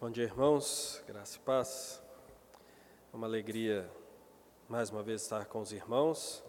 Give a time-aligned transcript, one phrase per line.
[0.00, 2.00] Bom dia, irmãos, graça e paz.
[3.12, 3.90] É uma alegria
[4.68, 6.44] mais uma vez estar com os irmãos.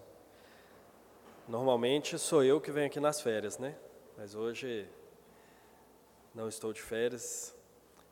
[1.47, 3.75] Normalmente sou eu que venho aqui nas férias, né?
[4.15, 4.87] Mas hoje
[6.35, 7.55] não estou de férias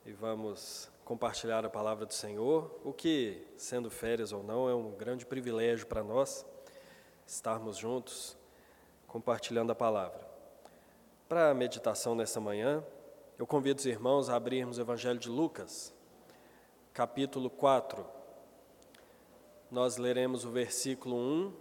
[0.08, 4.90] e vamos compartilhar a palavra do Senhor, o que, sendo férias ou não, é um
[4.90, 6.48] grande privilégio para nós
[7.28, 8.36] estarmos juntos
[9.06, 10.28] compartilhando a palavra.
[11.30, 12.84] Para a meditação nessa manhã,
[13.38, 15.94] eu convido os irmãos a abrirmos o Evangelho de Lucas,
[16.92, 18.04] capítulo 4.
[19.70, 21.54] Nós leremos o versículo 1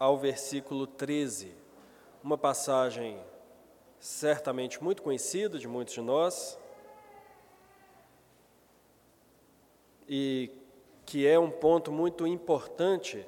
[0.00, 1.54] ao versículo 13.
[2.24, 3.20] Uma passagem
[4.00, 6.58] certamente muito conhecida de muitos de nós
[10.08, 10.50] e
[11.04, 13.24] que é um ponto muito importante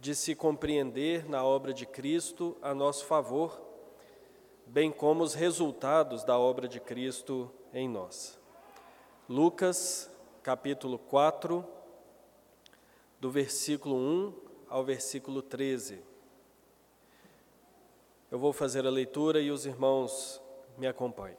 [0.00, 3.67] de se compreender na obra de Cristo a nosso favor
[4.68, 8.38] bem como os resultados da obra de Cristo em nós.
[9.26, 10.10] Lucas,
[10.42, 11.64] capítulo 4,
[13.18, 14.34] do versículo 1
[14.68, 16.02] ao versículo 13.
[18.30, 20.40] Eu vou fazer a leitura e os irmãos
[20.76, 21.38] me acompanhem.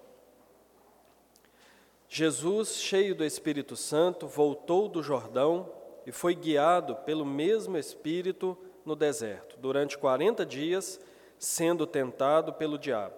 [2.07, 5.71] Jesus, cheio do Espírito Santo, voltou do Jordão
[6.03, 10.99] e foi guiado pelo mesmo Espírito no deserto, durante quarenta dias,
[11.39, 13.15] sendo tentado pelo diabo.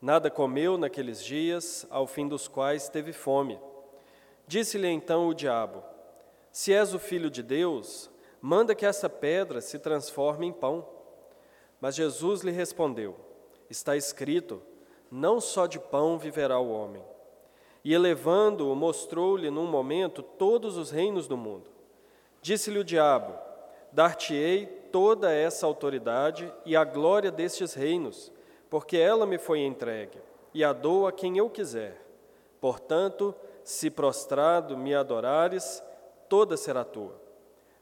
[0.00, 3.60] Nada comeu naqueles dias, ao fim dos quais teve fome.
[4.46, 5.82] Disse-lhe então o diabo:
[6.50, 10.88] Se és o filho de Deus, manda que essa pedra se transforme em pão.
[11.80, 13.16] Mas Jesus lhe respondeu:
[13.68, 14.62] Está escrito:
[15.10, 17.04] Não só de pão viverá o homem.
[17.84, 21.70] E elevando-o, mostrou-lhe num momento todos os reinos do mundo.
[22.42, 23.45] Disse-lhe o diabo:
[23.96, 28.30] Dar-te-ei toda essa autoridade e a glória destes reinos,
[28.68, 30.18] porque ela me foi entregue,
[30.52, 32.06] e a dou a quem eu quiser.
[32.60, 33.34] Portanto,
[33.64, 35.82] se prostrado me adorares,
[36.28, 37.18] toda será tua.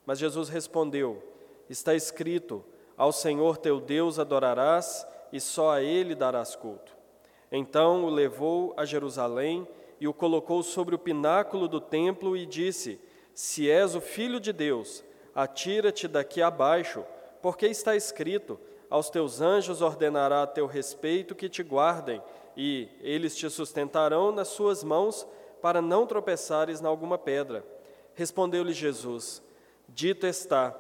[0.07, 1.21] Mas Jesus respondeu:
[1.69, 2.65] Está escrito:
[2.97, 6.97] Ao Senhor teu Deus adorarás, e só a ele darás culto.
[7.51, 9.67] Então o levou a Jerusalém
[9.99, 13.01] e o colocou sobre o pináculo do templo e disse:
[13.35, 15.03] Se és o filho de Deus,
[15.35, 17.05] atira-te daqui abaixo,
[17.43, 18.59] porque está escrito:
[18.89, 22.23] Aos teus anjos ordenará a teu respeito que te guardem,
[22.57, 25.27] e eles te sustentarão nas suas mãos,
[25.61, 27.65] para não tropeçares em alguma pedra.
[28.15, 29.43] Respondeu-lhe Jesus:
[29.89, 30.75] Dito está: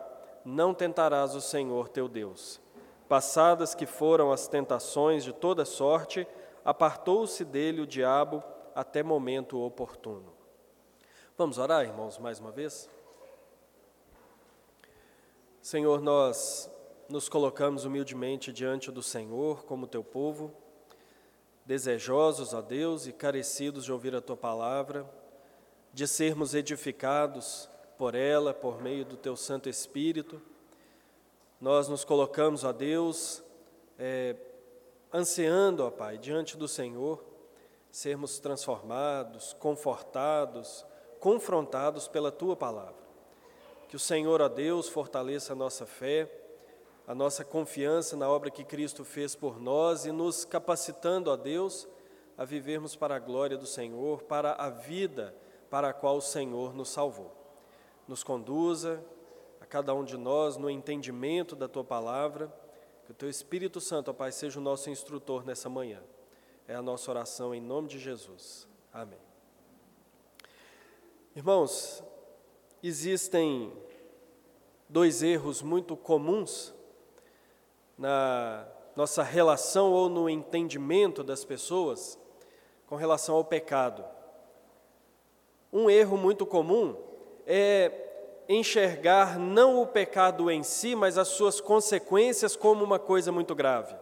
[0.44, 2.60] Não tentarás o Senhor teu Deus.
[3.08, 6.26] Passadas que foram as tentações de toda sorte,
[6.64, 8.42] apartou-se dele o diabo
[8.74, 10.32] até momento oportuno.
[11.36, 12.88] Vamos orar, irmãos, mais uma vez?
[15.64, 16.70] Senhor, nós
[17.08, 20.52] nos colocamos humildemente diante do Senhor, como teu povo,
[21.64, 25.10] desejosos, ó Deus, e carecidos de ouvir a tua palavra,
[25.90, 27.66] de sermos edificados
[27.96, 30.38] por ela, por meio do teu Santo Espírito.
[31.58, 33.42] Nós nos colocamos, ó Deus,
[33.98, 34.36] é,
[35.14, 37.24] ansiando, ó Pai, diante do Senhor,
[37.90, 40.84] sermos transformados, confortados,
[41.18, 43.03] confrontados pela tua palavra.
[43.94, 46.28] Que o Senhor, ó Deus, fortaleça a nossa fé
[47.06, 51.86] a nossa confiança na obra que Cristo fez por nós e nos capacitando, a Deus,
[52.36, 55.32] a vivermos para a glória do Senhor, para a vida
[55.70, 57.30] para a qual o Senhor nos salvou.
[58.08, 59.00] Nos conduza,
[59.60, 62.52] a cada um de nós, no entendimento da tua palavra,
[63.04, 66.02] que o teu Espírito Santo, ó Pai, seja o nosso instrutor nessa manhã.
[66.66, 68.66] É a nossa oração em nome de Jesus.
[68.92, 69.20] Amém.
[71.36, 72.02] Irmãos,
[72.88, 73.72] existem
[74.86, 76.74] dois erros muito comuns
[77.96, 82.18] na nossa relação ou no entendimento das pessoas
[82.86, 84.04] com relação ao pecado.
[85.72, 86.94] Um erro muito comum
[87.46, 87.90] é
[88.48, 93.96] enxergar não o pecado em si, mas as suas consequências como uma coisa muito grave.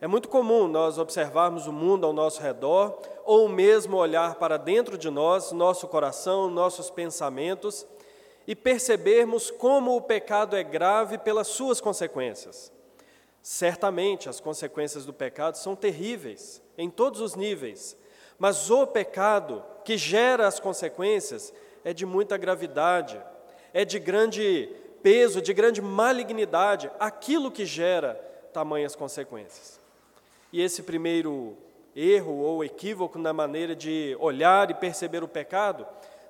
[0.00, 4.96] É muito comum nós observarmos o mundo ao nosso redor, ou mesmo olhar para dentro
[4.96, 7.84] de nós, nosso coração, nossos pensamentos,
[8.46, 12.72] e percebermos como o pecado é grave pelas suas consequências.
[13.42, 17.96] Certamente as consequências do pecado são terríveis em todos os níveis,
[18.38, 21.52] mas o pecado que gera as consequências
[21.84, 23.20] é de muita gravidade,
[23.74, 24.72] é de grande
[25.02, 28.14] peso, de grande malignidade, aquilo que gera
[28.52, 29.87] tamanhas consequências.
[30.52, 31.56] E esse primeiro
[31.94, 35.86] erro ou equívoco na maneira de olhar e perceber o pecado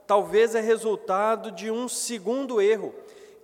[0.06, 2.94] talvez é resultado de um segundo erro,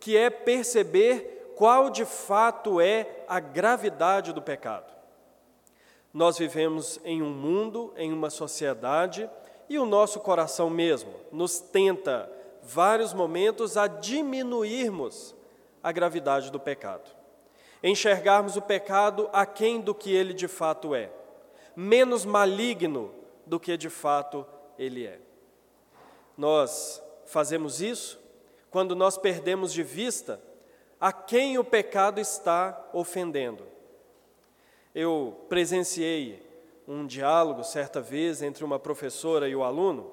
[0.01, 4.91] que é perceber qual de fato é a gravidade do pecado.
[6.13, 9.29] Nós vivemos em um mundo, em uma sociedade
[9.69, 12.31] E o nosso coração mesmo nos tenta,
[12.63, 15.35] vários momentos, a diminuirmos
[15.83, 17.11] a gravidade do pecado.
[17.87, 21.11] Enxergarmos o pecado aquém do que ele de fato é,
[21.77, 23.15] menos maligno
[23.45, 24.47] do que de fato
[24.79, 25.21] ele é.
[26.35, 28.19] Nós fazemos isso
[28.71, 30.41] quando nós perdemos de vista
[30.99, 33.67] a quem o pecado está ofendendo.
[34.95, 36.43] Eu presenciei
[36.89, 40.11] um diálogo certa vez entre uma professora e o aluno,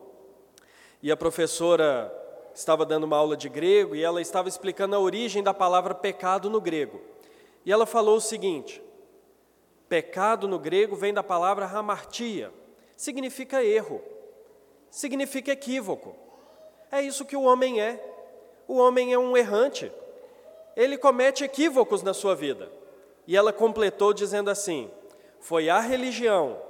[1.02, 2.14] e a professora
[2.54, 6.50] estava dando uma aula de grego e ela estava explicando a origem da palavra pecado
[6.50, 7.11] no grego.
[7.66, 8.82] E ela falou o seguinte:
[9.88, 12.52] pecado no grego vem da palavra hamartia,
[12.96, 14.02] significa erro,
[14.90, 16.16] significa equívoco.
[16.92, 18.04] É isso que o homem é.
[18.68, 19.92] O homem é um errante.
[20.76, 22.72] Ele comete equívocos na sua vida.
[23.28, 24.90] E ela completou dizendo assim:
[25.40, 26.62] foi a religião,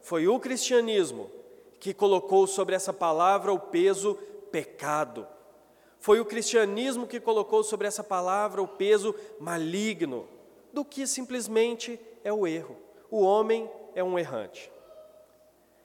[0.00, 1.30] foi o cristianismo
[1.78, 4.14] que colocou sobre essa palavra o peso
[4.50, 5.26] pecado.
[5.98, 10.28] Foi o cristianismo que colocou sobre essa palavra o peso maligno,
[10.74, 12.76] do que simplesmente é o erro.
[13.10, 14.70] O homem é um errante.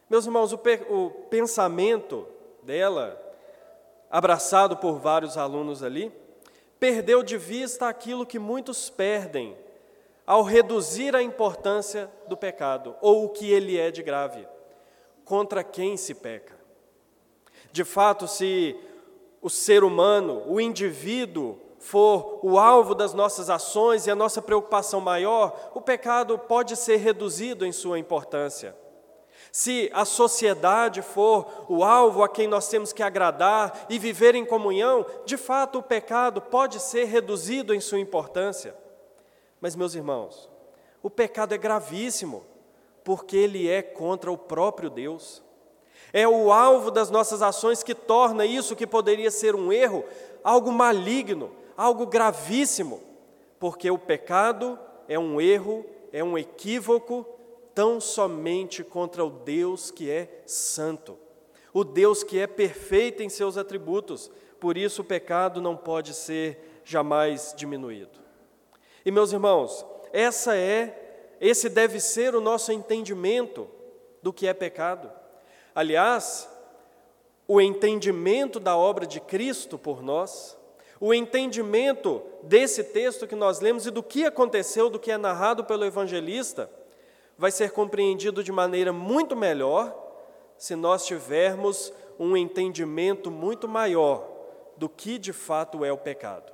[0.09, 2.27] Meus irmãos, o, pe o pensamento
[2.63, 3.17] dela,
[4.09, 6.11] abraçado por vários alunos ali,
[6.79, 9.55] perdeu de vista aquilo que muitos perdem
[10.25, 14.47] ao reduzir a importância do pecado, ou o que ele é de grave,
[15.23, 16.57] contra quem se peca.
[17.71, 18.75] De fato, se
[19.41, 24.99] o ser humano, o indivíduo, for o alvo das nossas ações e a nossa preocupação
[24.99, 28.75] maior, o pecado pode ser reduzido em sua importância.
[29.51, 34.45] Se a sociedade for o alvo a quem nós temos que agradar e viver em
[34.45, 38.75] comunhão, de fato o pecado pode ser reduzido em sua importância.
[39.59, 40.49] Mas, meus irmãos,
[41.01, 42.43] o pecado é gravíssimo,
[43.03, 45.41] porque ele é contra o próprio Deus.
[46.11, 50.03] É o alvo das nossas ações que torna isso que poderia ser um erro
[50.43, 53.01] algo maligno, algo gravíssimo,
[53.57, 54.77] porque o pecado
[55.07, 57.25] é um erro, é um equívoco
[57.73, 61.17] tão somente contra o Deus que é santo,
[61.73, 64.29] o Deus que é perfeito em seus atributos,
[64.59, 68.19] por isso o pecado não pode ser jamais diminuído.
[69.05, 73.69] E meus irmãos, essa é, esse deve ser o nosso entendimento
[74.21, 75.09] do que é pecado.
[75.73, 76.49] Aliás,
[77.47, 80.58] o entendimento da obra de Cristo por nós,
[80.99, 85.63] o entendimento desse texto que nós lemos e do que aconteceu, do que é narrado
[85.63, 86.69] pelo evangelista,
[87.37, 89.95] vai ser compreendido de maneira muito melhor
[90.57, 94.27] se nós tivermos um entendimento muito maior
[94.75, 96.51] do que de fato é o pecado.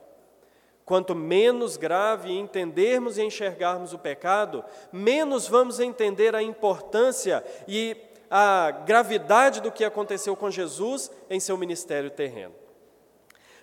[0.86, 4.63] Quanto menos grave entendermos e enxergarmos o pecado,
[4.94, 7.97] menos vamos entender a importância e
[8.30, 12.65] a gravidade do que aconteceu com Jesus em seu ministério terreno.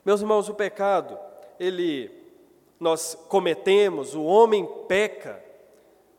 [0.04, 1.16] Meus irmãos, o pecado,
[1.60, 2.10] ele
[2.80, 5.40] nós cometemos, o homem peca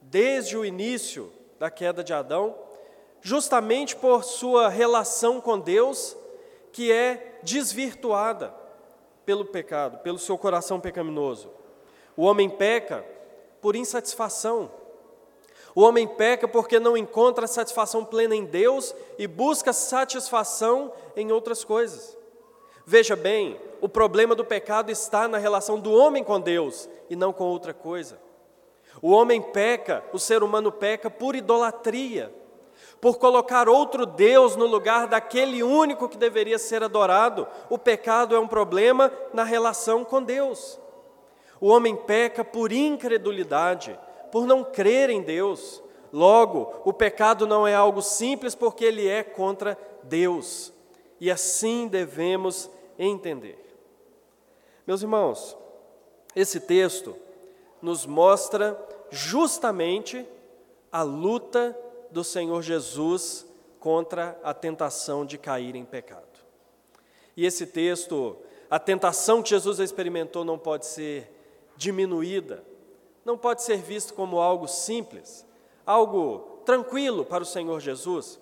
[0.01, 2.55] desde o início da queda de Adão,
[3.21, 6.15] justamente por sua relação com Deus,
[6.71, 8.53] que é desvirtuada
[9.25, 11.49] pelo pecado, pelo seu coração pecaminoso.
[12.15, 13.05] O homem peca
[13.59, 14.71] por insatisfação.
[15.75, 21.65] O homem peca porque não encontra satisfação plena em Deus e busca satisfação em outras
[21.65, 22.22] coisas.
[22.85, 27.31] Veja bem, o problema do pecado está na relação do homem com Deus e não
[27.31, 28.19] com outra coisa.
[29.01, 32.33] O homem peca, o ser humano peca por idolatria
[33.03, 37.45] por colocar outro Deus no lugar daquele único que deveria ser adorado.
[37.69, 40.79] O pecado é um problema na relação com Deus.
[41.59, 43.99] O homem peca por incredulidade,
[44.31, 45.83] por não crer em Deus.
[46.13, 50.71] Logo, o pecado não é algo simples porque ele é contra Deus.
[51.19, 53.59] E assim devemos entender.
[54.85, 55.57] Meus irmãos,
[56.35, 57.15] esse texto
[57.81, 58.77] nos mostra
[59.09, 60.25] justamente
[60.91, 61.77] a luta
[62.11, 63.45] do Senhor Jesus
[63.79, 66.23] contra a tentação de cair em pecado.
[67.35, 68.37] E esse texto,
[68.69, 71.29] a tentação que Jesus experimentou não pode ser
[71.75, 72.63] diminuída,
[73.25, 75.45] não pode ser visto como algo simples,
[75.85, 78.39] algo tranquilo para o Senhor Jesus.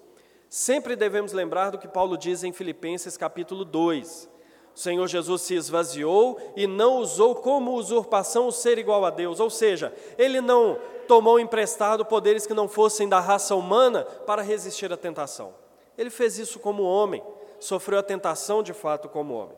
[0.49, 4.29] Sempre devemos lembrar do que Paulo diz em Filipenses capítulo 2.
[4.75, 9.39] O Senhor Jesus se esvaziou e não usou como usurpação o ser igual a Deus,
[9.39, 14.91] ou seja, ele não tomou emprestado poderes que não fossem da raça humana para resistir
[14.93, 15.53] à tentação.
[15.97, 17.21] Ele fez isso como homem,
[17.59, 19.57] sofreu a tentação de fato como homem.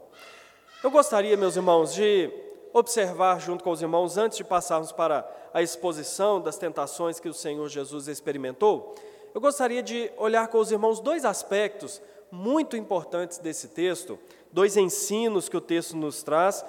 [0.84, 2.30] Eu gostaria, meus irmãos, de
[2.74, 7.34] observar junto com os irmãos, antes de passarmos para a exposição das tentações que o
[7.34, 8.96] Senhor Jesus experimentou,
[9.34, 12.02] eu gostaria de olhar com os irmãos dois aspectos
[12.34, 14.18] muito importantes desse texto,
[14.52, 16.66] dois ensinos que o texto nos traz,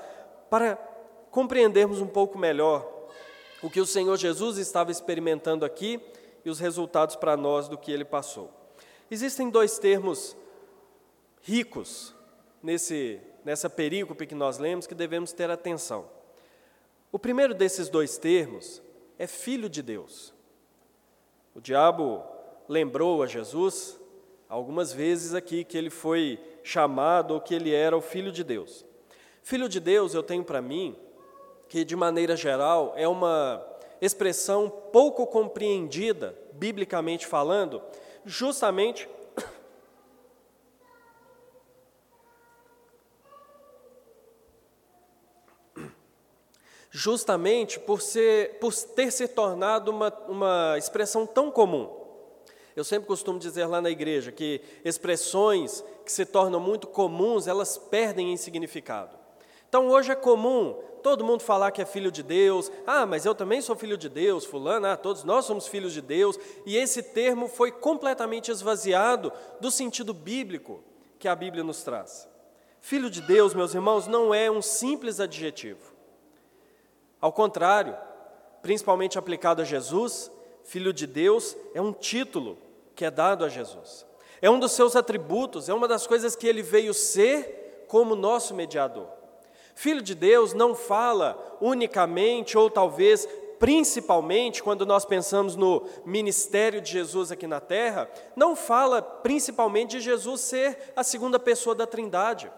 [0.51, 0.77] para
[1.31, 2.87] compreendermos um pouco melhor
[3.63, 5.99] o que o Senhor Jesus estava experimentando aqui
[6.45, 8.51] e os resultados para nós do que ele passou.
[9.11, 10.37] Existem dois termos
[11.41, 12.15] ricos
[12.63, 16.05] nesse, nessa perícope que nós lemos que devemos ter atenção.
[17.11, 18.83] O primeiro desses dois termos
[19.19, 20.35] é filho de Deus.
[21.55, 22.23] O diabo
[22.69, 23.99] lembrou a Jesus
[24.55, 28.85] algumas vezes aqui que ele foi chamado ou que ele era o filho de Deus.
[29.43, 30.97] Filho de Deus, eu tenho para mim
[31.69, 33.67] que, de maneira geral, é uma
[34.01, 37.83] expressão pouco compreendida, biblicamente falando,
[38.25, 39.09] justamente
[46.93, 52.04] justamente por, ser, por ter se tornado uma, uma expressão tão comum.
[52.77, 57.79] Eu sempre costumo dizer lá na igreja que expressões que se tornam muito comuns, elas
[57.79, 59.17] perdem em significado.
[59.69, 63.35] Então hoje é comum todo mundo falar que é filho de Deus, ah, mas eu
[63.35, 67.03] também sou filho de Deus, fulano, ah, todos nós somos filhos de Deus, e esse
[67.03, 70.83] termo foi completamente esvaziado do sentido bíblico
[71.19, 72.27] que a Bíblia nos traz.
[72.81, 75.93] Filho de Deus, meus irmãos, não é um simples adjetivo.
[77.21, 77.97] Ao contrário,
[78.63, 80.31] principalmente aplicado a Jesus,
[80.65, 82.59] Filho de Deus é um título
[82.97, 84.05] que é dado a Jesus.
[84.41, 88.55] É um dos seus atributos, é uma das coisas que ele veio ser como nosso
[88.55, 89.07] mediador.
[89.75, 93.29] Filho de Deus não fala unicamente ou talvez
[93.59, 100.01] principalmente quando nós pensamos no ministério de Jesus aqui na terra, não fala principalmente de
[100.01, 102.51] Jesus ser a segunda pessoa da Trindade.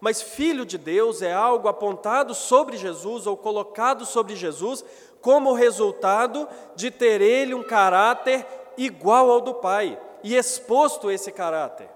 [0.00, 4.84] Mas filho de Deus é algo apontado sobre Jesus ou colocado sobre Jesus
[5.24, 11.88] como resultado de ter ele um caráter igual ao do Pai e exposto esse caráter.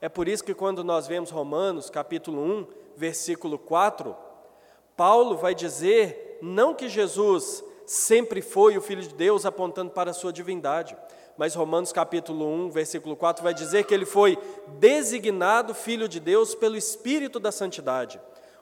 [0.00, 2.66] É por isso que quando nós vemos Romanos, capítulo 1,
[2.96, 4.16] versículo 4,
[4.96, 10.14] Paulo vai dizer não que Jesus sempre foi o filho de Deus apontando para a
[10.14, 10.96] sua divindade,
[11.38, 14.36] mas Romanos capítulo 1, versículo 4 vai dizer que ele foi
[14.80, 18.20] designado filho de Deus pelo Espírito da Santidade.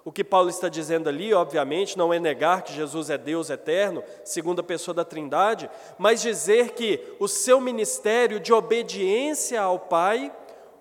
[0.09, 4.03] O que Paulo está dizendo ali, obviamente, não é negar que Jesus é Deus eterno,
[4.25, 10.35] segunda pessoa da Trindade, mas dizer que o seu ministério de obediência ao Pai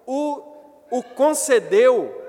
[0.05, 0.41] o,
[0.89, 2.23] o concedeu,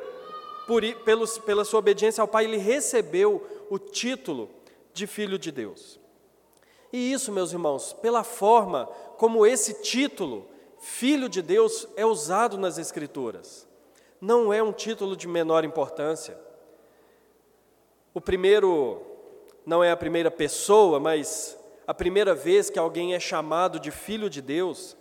[0.67, 4.51] por, pelos, pela sua obediência ao Pai, ele recebeu o título
[4.93, 6.01] de filho de Deus.
[6.93, 8.87] E isso, meus irmãos, pela forma
[9.17, 10.49] como esse título,
[10.81, 13.69] Filho de Deus, é usado nas Escrituras.
[14.21, 16.48] Não é um título de menor importância.
[18.19, 19.01] O primeiro,
[19.65, 21.57] não é a primeira pessoa, mas
[21.87, 24.97] a primeira vez que alguém é chamado de Filho de Deus,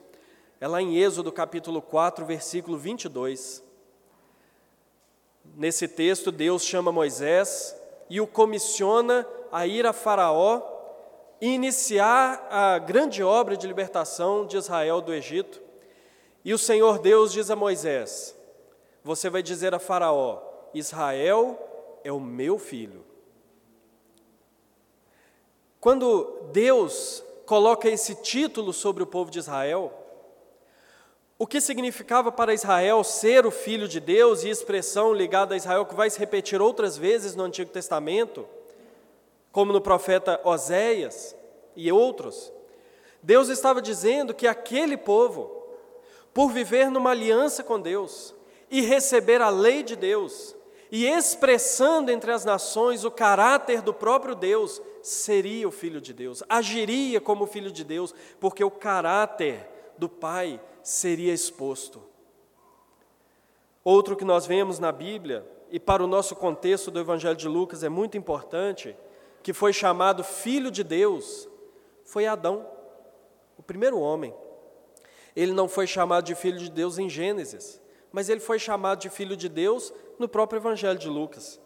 [0.61, 3.63] é lá em Êxodo capítulo 4, versículo 22.
[5.55, 7.75] Nesse texto, Deus chama Moisés
[8.07, 10.61] e o comissiona a ir a Faraó
[11.41, 15.59] e iniciar a grande obra de libertação de Israel do Egito.
[16.45, 18.35] E o Senhor Deus diz a Moisés:
[19.03, 20.39] Você vai dizer a Faraó:
[20.71, 21.63] Israel
[22.03, 23.06] é o meu filho.
[25.79, 29.93] Quando Deus coloca esse título sobre o povo de Israel,
[31.39, 35.85] o que significava para Israel ser o filho de Deus e expressão ligada a Israel
[35.85, 38.47] que vai se repetir outras vezes no Antigo Testamento,
[39.51, 41.35] como no profeta Oséias
[41.75, 42.51] e outros,
[43.21, 45.63] Deus estava dizendo que aquele povo,
[46.33, 48.33] por viver numa aliança com Deus
[48.69, 50.55] e receber a lei de Deus,
[50.91, 56.43] e expressando entre as nações o caráter do próprio Deus, seria o filho de Deus,
[56.47, 59.67] agiria como filho de Deus, porque o caráter
[59.97, 62.01] do Pai seria exposto.
[63.83, 67.83] Outro que nós vemos na Bíblia, e para o nosso contexto do Evangelho de Lucas
[67.83, 68.95] é muito importante,
[69.43, 71.47] que foi chamado filho de Deus,
[72.03, 72.65] foi Adão,
[73.57, 74.33] o primeiro homem.
[75.35, 79.09] Ele não foi chamado de filho de Deus em Gênesis, mas ele foi chamado de
[79.09, 81.59] filho de Deus no próprio Evangelho de Lucas.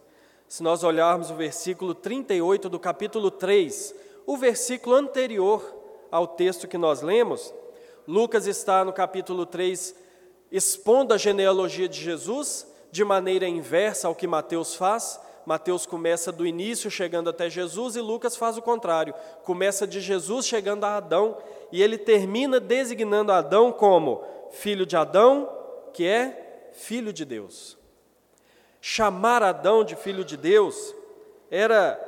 [0.47, 5.63] Se nós olharmos o versículo 38 do capítulo 3, o versículo anterior
[6.11, 7.53] ao texto que nós lemos,
[8.07, 9.95] Lucas está no capítulo 3
[10.51, 16.45] expondo a genealogia de Jesus de maneira inversa ao que Mateus faz, Mateus começa do
[16.45, 19.13] início chegando até Jesus e Lucas faz o contrário.
[19.43, 21.37] Começa de Jesus chegando a Adão
[21.71, 25.49] e ele termina designando Adão como filho de Adão,
[25.93, 27.80] que é filho de Deus.
[28.81, 30.95] Chamar Adão de filho de Deus
[31.49, 31.99] era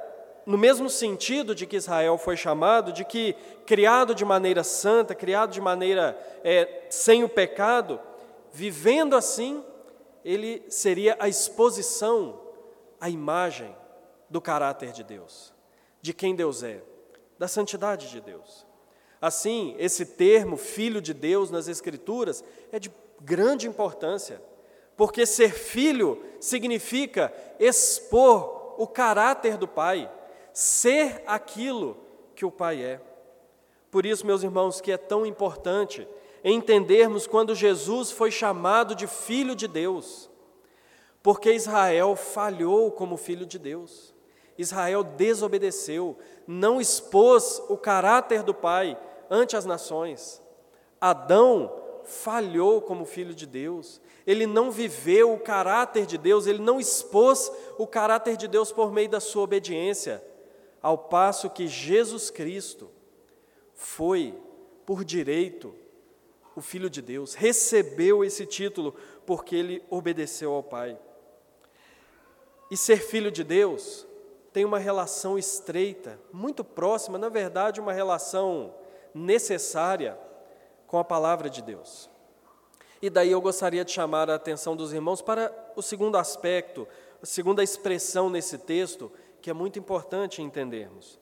[0.45, 3.33] no mesmo sentido de que Israel foi chamado, de que
[3.65, 7.99] criado de maneira santa, criado de maneira é, sem o pecado,
[8.51, 9.63] vivendo assim,
[10.25, 12.41] ele seria a exposição,
[12.99, 13.73] a imagem
[14.29, 15.53] do caráter de Deus,
[16.01, 16.81] de quem Deus é,
[17.37, 18.65] da santidade de Deus.
[19.21, 24.41] Assim, esse termo, filho de Deus, nas Escrituras, é de grande importância,
[24.95, 30.11] porque ser filho significa expor o caráter do Pai,
[30.51, 31.97] ser aquilo
[32.35, 33.01] que o Pai é.
[33.89, 36.07] Por isso, meus irmãos, que é tão importante
[36.43, 40.29] entendermos quando Jesus foi chamado de filho de Deus,
[41.21, 44.13] porque Israel falhou como filho de Deus.
[44.57, 48.97] Israel desobedeceu, não expôs o caráter do Pai
[49.29, 50.41] ante as nações.
[50.99, 56.79] Adão falhou como filho de Deus, ele não viveu o caráter de Deus, ele não
[56.79, 60.23] expôs o caráter de Deus por meio da sua obediência,
[60.81, 62.89] ao passo que Jesus Cristo
[63.73, 64.33] foi,
[64.85, 65.73] por direito,
[66.55, 68.95] o Filho de Deus, recebeu esse título
[69.25, 70.97] porque ele obedeceu ao Pai.
[72.69, 74.05] E ser filho de Deus
[74.51, 78.73] tem uma relação estreita, muito próxima, na verdade, uma relação
[79.13, 80.17] necessária
[80.93, 82.07] com a palavra de Deus.
[83.01, 86.87] E daí eu gostaria de chamar a atenção dos irmãos para o segundo aspecto,
[87.19, 91.19] a segunda expressão nesse texto, que é muito importante entendermos,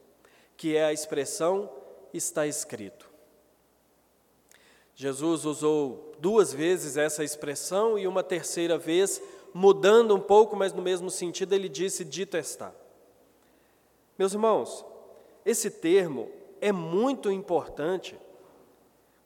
[0.58, 1.72] que é a expressão
[2.14, 3.10] está escrito.
[4.94, 9.22] Jesus usou duas vezes essa expressão e uma terceira vez,
[9.54, 12.74] mudando um pouco, mas no mesmo sentido, ele disse: Dito está.
[14.20, 14.84] Meus irmãos,
[15.46, 18.20] esse termo é muito importante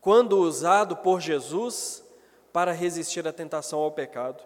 [0.05, 2.05] quando usado por Jesus
[2.53, 4.43] para resistir à tentação ao pecado.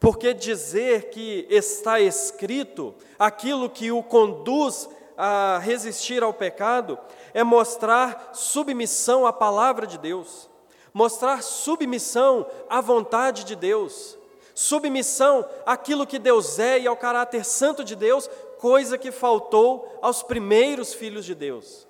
[0.00, 6.98] Porque dizer que está escrito aquilo que o conduz a resistir ao pecado
[7.32, 10.50] é mostrar submissão à palavra de Deus,
[10.92, 14.18] mostrar submissão à vontade de Deus,
[14.56, 20.20] submissão àquilo que Deus é e ao caráter santo de Deus, coisa que faltou aos
[20.20, 21.86] primeiros filhos de Deus.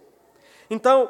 [0.68, 1.08] Então,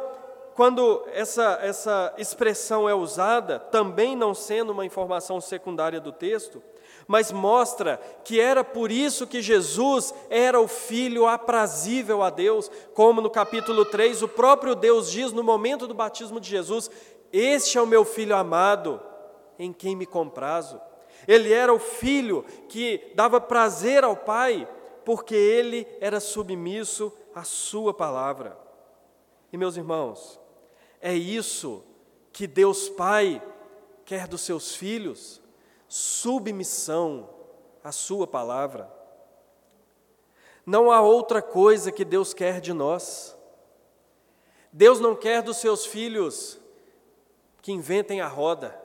[0.55, 6.63] quando essa, essa expressão é usada, também não sendo uma informação secundária do texto,
[7.07, 13.21] mas mostra que era por isso que Jesus era o filho aprazível a Deus, como
[13.21, 16.91] no capítulo 3 o próprio Deus diz no momento do batismo de Jesus:
[17.33, 19.01] Este é o meu filho amado,
[19.59, 20.81] em quem me comprazo.
[21.27, 24.69] Ele era o filho que dava prazer ao Pai,
[25.05, 28.57] porque ele era submisso à Sua palavra.
[29.53, 30.40] E meus irmãos,
[31.01, 31.83] é isso
[32.33, 33.43] que Deus Pai
[34.05, 35.41] quer dos seus filhos:
[35.89, 37.29] submissão
[37.83, 38.91] à Sua palavra.
[40.67, 43.37] Não há outra coisa que Deus quer de nós.
[44.73, 46.61] Deus não quer dos seus filhos
[47.61, 48.79] que inventem a roda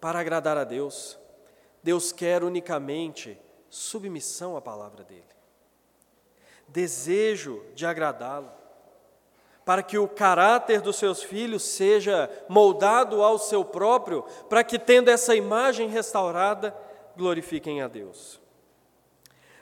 [0.00, 1.18] para agradar a Deus.
[1.82, 5.24] Deus quer unicamente submissão à palavra dEle,
[6.68, 8.59] desejo de agradá-lo
[9.70, 15.08] para que o caráter dos seus filhos seja moldado ao seu próprio, para que, tendo
[15.08, 16.76] essa imagem restaurada,
[17.16, 18.40] glorifiquem a Deus.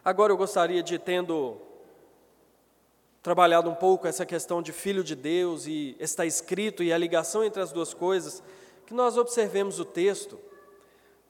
[0.03, 1.59] Agora eu gostaria de, tendo
[3.23, 7.45] trabalhado um pouco essa questão de filho de Deus e está escrito e a ligação
[7.45, 8.43] entre as duas coisas,
[8.87, 10.39] que nós observemos o texto,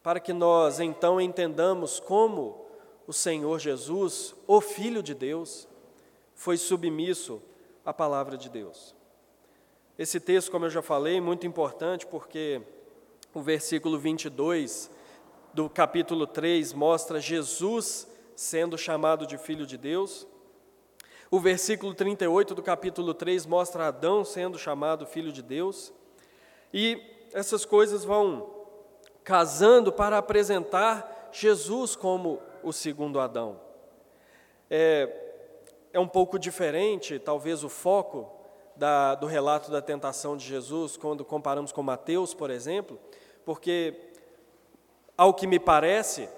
[0.05, 2.65] para que nós então entendamos como
[3.09, 5.67] o Senhor Jesus, o Filho de Deus,
[6.33, 7.43] foi submisso
[7.89, 8.95] a palavra de Deus.
[9.99, 12.61] Esse texto, como eu já falei, é muito importante porque
[13.33, 14.91] o versículo 22
[15.55, 20.27] do capítulo 3 mostra Jesus sendo chamado de filho de Deus.
[21.31, 25.91] O versículo 38 do capítulo 3 mostra Adão sendo chamado filho de Deus.
[26.75, 27.01] E
[27.33, 28.51] essas coisas vão
[29.25, 33.59] casando para apresentar Jesus como o segundo Adão.
[34.69, 35.28] É,
[35.93, 38.31] é um pouco diferente, talvez, o foco
[38.77, 42.99] da, do relato da tentação de Jesus, quando comparamos com Mateus, por exemplo,
[43.45, 43.95] porque,
[45.17, 46.29] ao que me parece,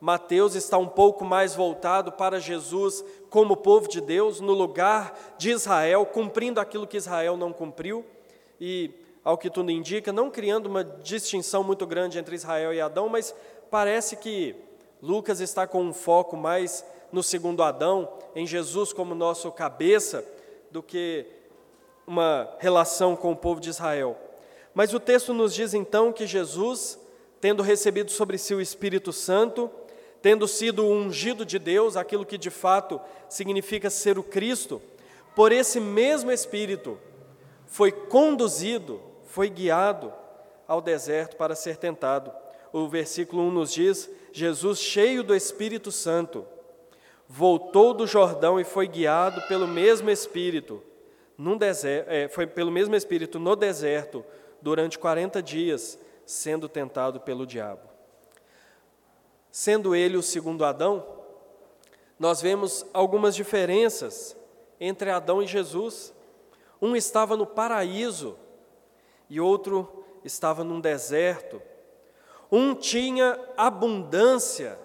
[0.00, 5.50] Mateus está um pouco mais voltado para Jesus como povo de Deus, no lugar de
[5.50, 8.04] Israel, cumprindo aquilo que Israel não cumpriu,
[8.60, 8.90] e,
[9.24, 13.34] ao que tudo indica, não criando uma distinção muito grande entre Israel e Adão, mas
[13.70, 14.56] parece que
[15.02, 20.24] Lucas está com um foco mais no segundo Adão, em Jesus como nosso cabeça,
[20.70, 21.26] do que
[22.06, 24.16] uma relação com o povo de Israel.
[24.74, 26.98] Mas o texto nos diz então que Jesus,
[27.40, 29.70] tendo recebido sobre si o Espírito Santo,
[30.22, 34.80] tendo sido ungido de Deus, aquilo que de fato significa ser o Cristo,
[35.34, 36.98] por esse mesmo Espírito,
[37.66, 40.12] foi conduzido, foi guiado
[40.66, 42.32] ao deserto para ser tentado.
[42.72, 46.46] O versículo 1 nos diz: Jesus, cheio do Espírito Santo,
[47.34, 50.82] voltou do Jordão e foi guiado pelo mesmo Espírito,
[51.58, 54.22] deserto, é, foi pelo mesmo Espírito no deserto
[54.60, 57.88] durante 40 dias, sendo tentado pelo diabo.
[59.50, 61.06] Sendo ele o segundo Adão,
[62.18, 64.36] nós vemos algumas diferenças
[64.78, 66.12] entre Adão e Jesus.
[66.82, 68.36] Um estava no paraíso
[69.30, 71.62] e outro estava num deserto.
[72.50, 74.78] Um tinha abundância,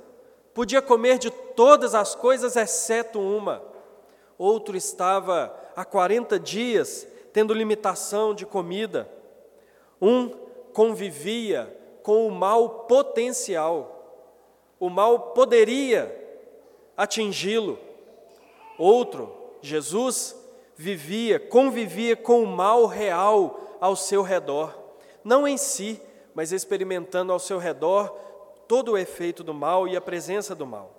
[0.57, 3.61] podia comer de todas as coisas exceto uma.
[4.39, 9.07] Outro estava há 40 dias tendo limitação de comida.
[10.01, 10.29] Um
[10.73, 14.33] convivia com o mal potencial.
[14.79, 16.11] O mal poderia
[16.97, 17.77] atingi-lo.
[18.79, 20.35] Outro, Jesus,
[20.75, 24.75] vivia, convivia com o mal real ao seu redor,
[25.23, 26.01] não em si,
[26.33, 28.25] mas experimentando ao seu redor
[28.67, 30.93] todo o efeito do mal e a presença do mal.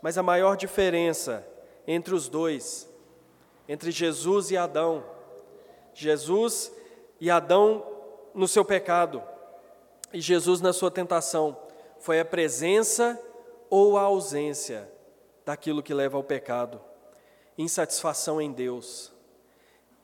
[0.00, 1.46] Mas a maior diferença
[1.86, 2.88] entre os dois,
[3.68, 5.04] entre Jesus e Adão,
[5.92, 6.72] Jesus
[7.20, 7.84] e Adão
[8.34, 9.22] no seu pecado
[10.12, 11.56] e Jesus na sua tentação,
[11.98, 13.20] foi a presença
[13.68, 14.90] ou a ausência
[15.44, 16.80] daquilo que leva ao pecado.
[17.56, 19.12] Insatisfação em Deus,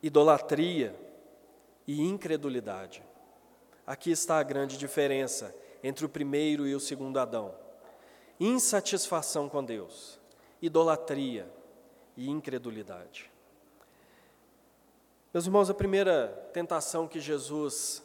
[0.03, 0.95] idolatria
[1.87, 3.03] e incredulidade.
[3.87, 7.55] Aqui está a grande diferença entre o primeiro e o segundo Adão.
[8.41, 10.19] Insatisfação com Deus,
[10.63, 11.47] idolatria
[12.17, 13.31] e incredulidade.
[15.33, 18.03] Meus irmãos, a primeira tentação que Jesus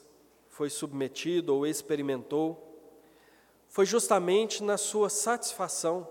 [0.49, 2.61] foi submetido ou experimentou
[3.69, 6.05] foi justamente na sua satisfação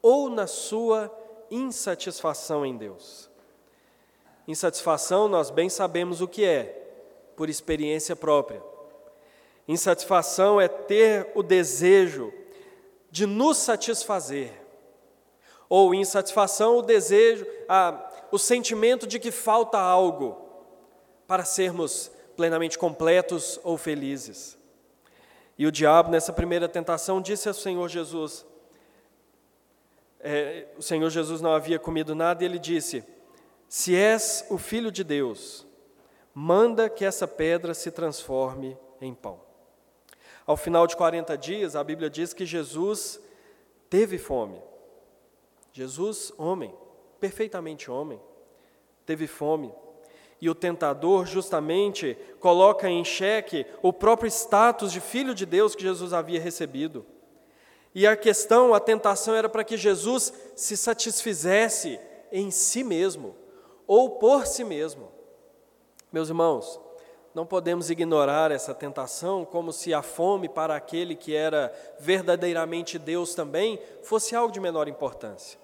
[0.00, 1.14] ou na sua
[1.50, 3.28] insatisfação em Deus.
[4.48, 6.64] Insatisfação, nós bem sabemos o que é,
[7.36, 8.62] por experiência própria.
[9.68, 12.32] Insatisfação é ter o desejo
[13.10, 14.52] de nos satisfazer,
[15.68, 20.36] ou insatisfação, o desejo, a, o sentimento de que falta algo
[21.26, 24.56] para sermos plenamente completos ou felizes.
[25.58, 28.46] E o diabo, nessa primeira tentação, disse ao Senhor Jesus:
[30.20, 33.04] é, o Senhor Jesus não havia comido nada, e ele disse:
[33.68, 35.64] Se és o filho de Deus,
[36.34, 39.45] manda que essa pedra se transforme em pão.
[40.46, 43.20] Ao final de 40 dias, a Bíblia diz que Jesus
[43.90, 44.62] teve fome.
[45.72, 46.72] Jesus, homem,
[47.18, 48.20] perfeitamente homem,
[49.04, 49.74] teve fome.
[50.40, 55.82] E o tentador justamente coloca em xeque o próprio status de filho de Deus que
[55.82, 57.04] Jesus havia recebido.
[57.94, 61.98] E a questão, a tentação era para que Jesus se satisfizesse
[62.30, 63.34] em si mesmo,
[63.86, 65.10] ou por si mesmo.
[66.12, 66.78] Meus irmãos,
[67.36, 73.34] não podemos ignorar essa tentação como se a fome para aquele que era verdadeiramente Deus
[73.34, 75.58] também fosse algo de menor importância.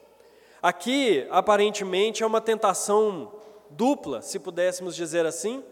[0.61, 3.33] Aqui, aparentemente, é uma tentação
[3.71, 5.65] dupla, se pudéssemos dizer assim,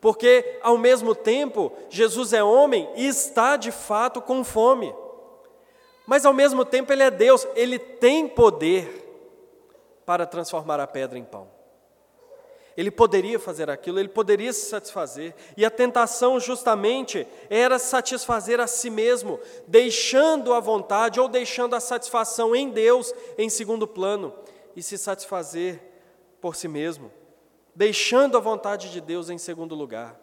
[0.00, 4.94] porque ao mesmo tempo Jesus é homem e está de fato com fome,
[6.06, 9.04] mas ao mesmo tempo ele é Deus, ele tem poder
[10.06, 11.57] para transformar a pedra em pão.
[12.78, 18.66] Ele poderia fazer aquilo, ele poderia se satisfazer, e a tentação justamente era satisfazer a
[18.66, 24.32] si mesmo, deixando a vontade ou deixando a satisfação em Deus em segundo plano
[24.74, 25.82] e se satisfazer
[26.40, 27.10] por si mesmo
[27.78, 30.20] deixando a vontade de Deus em segundo lugar.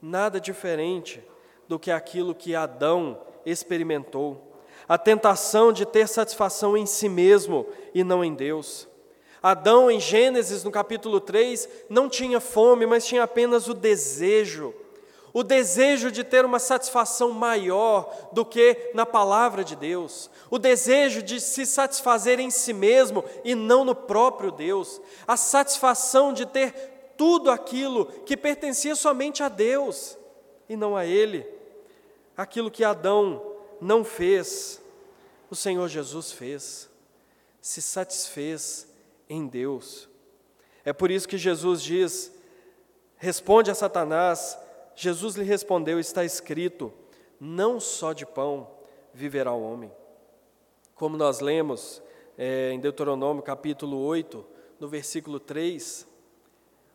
[0.00, 1.26] Nada diferente
[1.66, 4.60] do que aquilo que Adão experimentou.
[4.86, 8.86] A tentação de ter satisfação em si mesmo e não em Deus.
[9.42, 14.74] Adão, em Gênesis, no capítulo 3, não tinha fome, mas tinha apenas o desejo.
[15.32, 21.22] O desejo de ter uma satisfação maior do que na palavra de Deus, o desejo
[21.22, 26.74] de se satisfazer em si mesmo e não no próprio Deus, a satisfação de ter
[27.16, 30.18] tudo aquilo que pertencia somente a Deus
[30.68, 31.46] e não a Ele,
[32.36, 33.40] aquilo que Adão
[33.80, 34.82] não fez,
[35.48, 36.90] o Senhor Jesus fez,
[37.60, 38.89] se satisfez
[39.30, 40.08] em Deus.
[40.84, 42.32] É por isso que Jesus diz,
[43.16, 44.58] responde a Satanás,
[44.94, 46.92] Jesus lhe respondeu: Está escrito,
[47.40, 48.68] não só de pão
[49.14, 49.90] viverá o homem.
[50.94, 52.02] Como nós lemos
[52.36, 54.44] é, em Deuteronômio capítulo 8,
[54.78, 56.06] no versículo 3,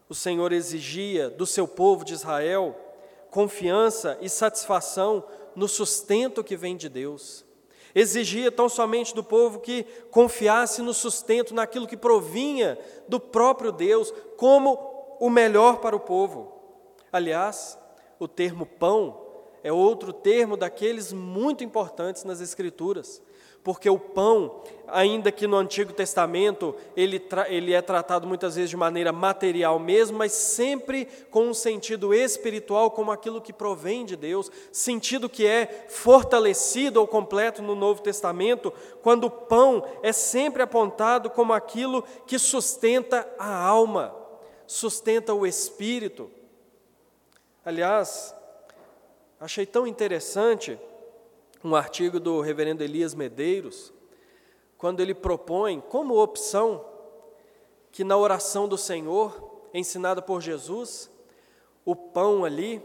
[0.10, 2.76] o Senhor exigia do seu povo de Israel
[3.32, 7.46] confiança e satisfação no sustento que vem de Deus.
[7.96, 12.78] Exigia tão somente do povo que confiasse no sustento, naquilo que provinha
[13.08, 16.54] do próprio Deus, como o melhor para o povo.
[17.12, 17.80] Aliás,
[18.20, 19.26] o termo pão
[19.64, 23.22] é outro termo daqueles muito importantes nas Escrituras
[23.66, 28.78] porque o pão, ainda que no Antigo Testamento ele, ele é tratado muitas vezes de
[28.78, 34.52] maneira material mesmo, mas sempre com um sentido espiritual, como aquilo que provém de Deus,
[34.72, 41.32] sentido que é fortalecido ou completo no Novo Testamento, quando o pão é sempre apontado
[41.32, 44.16] como aquilo que sustenta a alma,
[44.68, 46.30] sustenta o espírito.
[47.66, 48.36] Aliás,
[49.40, 50.80] achei tão interessante
[51.64, 53.94] um artigo do reverendo Elias Medeiros,
[54.78, 56.86] quando ele propõe como opção
[57.92, 61.10] que na oração do Senhor, ensinada por Jesus,
[61.86, 62.84] o pão ali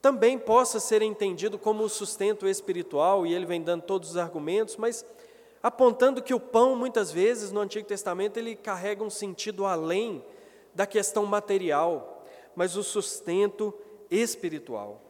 [0.00, 4.76] também possa ser entendido como o sustento espiritual, e ele vem dando todos os argumentos,
[4.76, 5.04] mas
[5.60, 10.24] apontando que o pão, muitas vezes, no Antigo Testamento, ele carrega um sentido além
[10.74, 13.74] da questão material, mas o sustento
[14.10, 15.01] espiritual.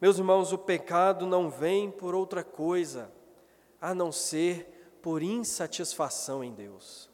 [0.00, 3.12] Meus irmãos, o pecado não vem por outra coisa
[3.78, 7.10] a não ser por insatisfação em Deus.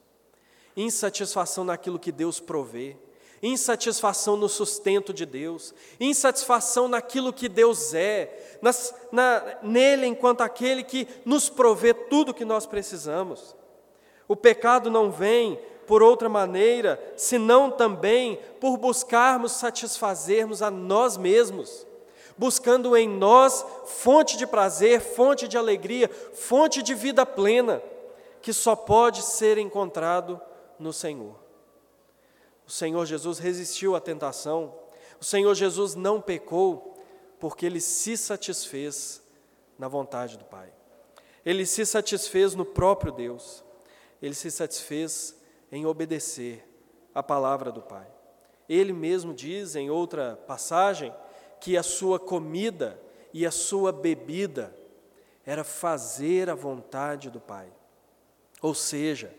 [0.75, 2.95] Insatisfação naquilo que Deus provê,
[3.43, 10.81] insatisfação no sustento de Deus, insatisfação naquilo que Deus é, nas, na, nele enquanto aquele
[10.81, 13.53] que nos provê tudo o que nós precisamos.
[14.29, 21.85] O pecado não vem por outra maneira, senão também por buscarmos satisfazermos a nós mesmos
[22.37, 27.81] buscando em nós fonte de prazer, fonte de alegria, fonte de vida plena,
[28.41, 30.39] que só pode ser encontrado
[30.77, 31.35] no Senhor.
[32.65, 34.73] O Senhor Jesus resistiu à tentação,
[35.19, 36.95] o Senhor Jesus não pecou,
[37.39, 39.21] porque ele se satisfez
[39.77, 40.71] na vontade do Pai.
[41.45, 43.63] Ele se satisfez no próprio Deus.
[44.21, 45.35] Ele se satisfez
[45.71, 46.67] em obedecer
[47.13, 48.07] a palavra do Pai.
[48.67, 51.13] Ele mesmo diz em outra passagem
[51.59, 52.99] que a sua comida
[53.33, 54.75] e a sua bebida
[55.45, 57.71] era fazer a vontade do Pai.
[58.61, 59.33] Ou seja,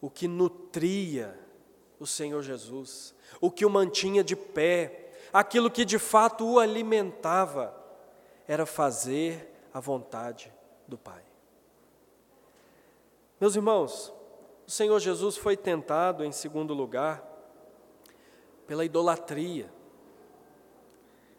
[0.00, 1.38] o que nutria
[1.98, 7.74] o Senhor Jesus, o que o mantinha de pé, aquilo que de fato o alimentava,
[8.46, 10.52] era fazer a vontade
[10.86, 11.22] do Pai.
[13.40, 14.12] Meus irmãos,
[14.66, 17.24] o Senhor Jesus foi tentado, em segundo lugar,
[18.66, 19.72] pela idolatria.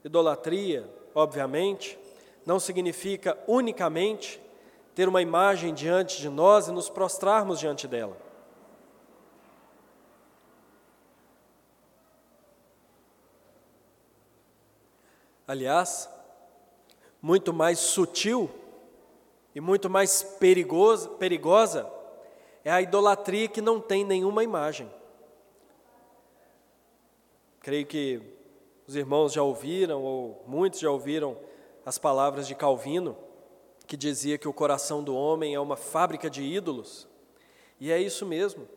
[0.04, 1.98] Idolatria, obviamente,
[2.46, 4.42] não significa unicamente
[4.94, 8.18] ter uma imagem diante de nós e nos prostrarmos diante dela.
[15.48, 16.10] Aliás,
[17.22, 18.50] muito mais sutil
[19.54, 21.90] e muito mais perigosa, perigosa
[22.64, 24.92] é a idolatria que não tem nenhuma imagem.
[27.60, 28.22] Creio que
[28.88, 31.38] os irmãos já ouviram, ou muitos já ouviram,
[31.86, 33.18] as palavras de Calvino,
[33.86, 37.08] que dizia que o coração do homem é uma fábrica de ídolos.
[37.80, 38.68] E é isso mesmo.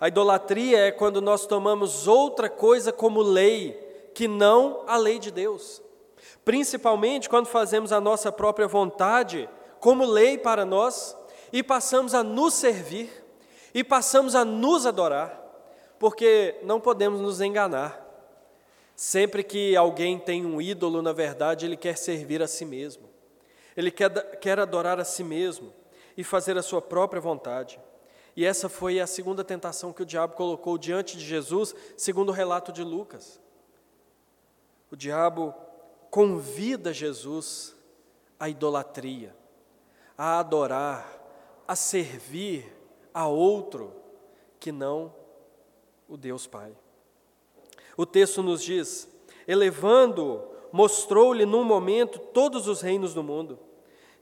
[0.00, 3.72] A idolatria é quando nós tomamos outra coisa como lei,
[4.14, 5.82] que não a lei de Deus.
[6.44, 9.48] Principalmente quando fazemos a nossa própria vontade
[9.80, 11.16] como lei para nós
[11.52, 13.10] e passamos a nos servir
[13.74, 15.40] e passamos a nos adorar,
[15.98, 18.07] porque não podemos nos enganar.
[18.98, 23.08] Sempre que alguém tem um ídolo, na verdade, ele quer servir a si mesmo.
[23.76, 25.72] Ele quer, quer adorar a si mesmo
[26.16, 27.78] e fazer a sua própria vontade.
[28.34, 32.32] E essa foi a segunda tentação que o diabo colocou diante de Jesus, segundo o
[32.32, 33.40] relato de Lucas.
[34.90, 35.54] O diabo
[36.10, 37.76] convida Jesus
[38.36, 39.32] à idolatria,
[40.16, 41.22] a adorar,
[41.68, 42.66] a servir
[43.14, 43.94] a outro
[44.58, 45.14] que não
[46.08, 46.76] o Deus Pai.
[47.98, 49.08] O texto nos diz:
[49.46, 53.58] elevando, mostrou-lhe num momento todos os reinos do mundo.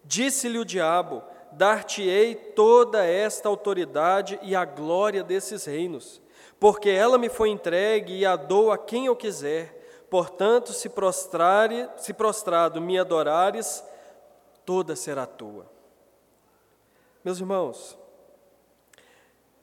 [0.02, 6.22] Disse-lhe o diabo: Dar-te-ei toda esta autoridade e a glória desses reinos,
[6.58, 10.06] porque ela me foi entregue e a dou a quem eu quiser.
[10.08, 13.84] Portanto, se, prostrare, se prostrado me adorares,
[14.64, 15.66] toda será tua.
[17.22, 17.98] Meus irmãos,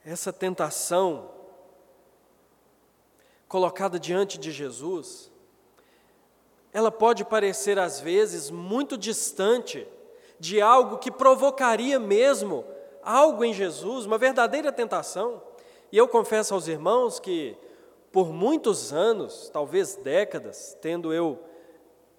[0.04, 1.33] essa tentação
[3.54, 5.30] colocada diante de Jesus,
[6.72, 9.86] ela pode parecer às vezes muito distante
[10.40, 12.64] de algo que provocaria mesmo
[13.00, 15.40] algo em Jesus, uma verdadeira tentação.
[15.92, 17.56] E eu confesso aos irmãos que
[18.10, 21.38] por muitos anos, talvez décadas, tendo eu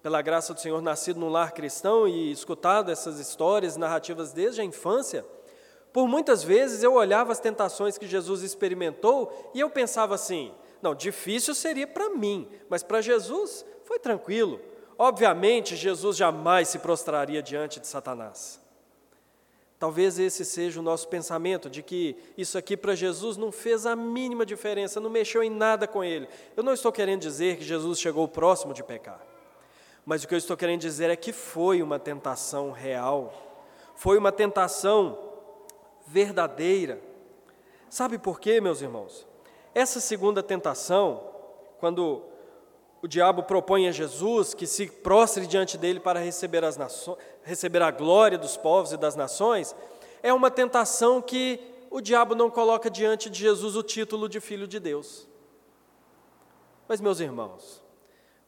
[0.02, 4.64] pela graça do Senhor, nascido num lar cristão e escutado essas histórias, narrativas desde a
[4.64, 5.22] infância,
[5.92, 10.54] por muitas vezes eu olhava as tentações que Jesus experimentou e eu pensava assim:
[10.86, 14.60] não, difícil seria para mim, mas para Jesus foi tranquilo.
[14.96, 18.60] Obviamente, Jesus jamais se prostraria diante de Satanás.
[19.78, 23.94] Talvez esse seja o nosso pensamento, de que isso aqui para Jesus não fez a
[23.96, 26.28] mínima diferença, não mexeu em nada com ele.
[26.56, 29.20] Eu não estou querendo dizer que Jesus chegou próximo de pecar,
[30.04, 33.34] mas o que eu estou querendo dizer é que foi uma tentação real,
[33.96, 35.18] foi uma tentação
[36.06, 37.02] verdadeira.
[37.90, 39.26] Sabe por quê, meus irmãos?
[39.76, 41.22] Essa segunda tentação,
[41.78, 42.22] quando
[43.02, 47.82] o diabo propõe a Jesus que se prostre diante dele para receber, as nações, receber
[47.82, 49.76] a glória dos povos e das nações,
[50.22, 51.60] é uma tentação que
[51.90, 55.28] o diabo não coloca diante de Jesus o título de filho de Deus.
[56.88, 57.84] Mas, meus irmãos,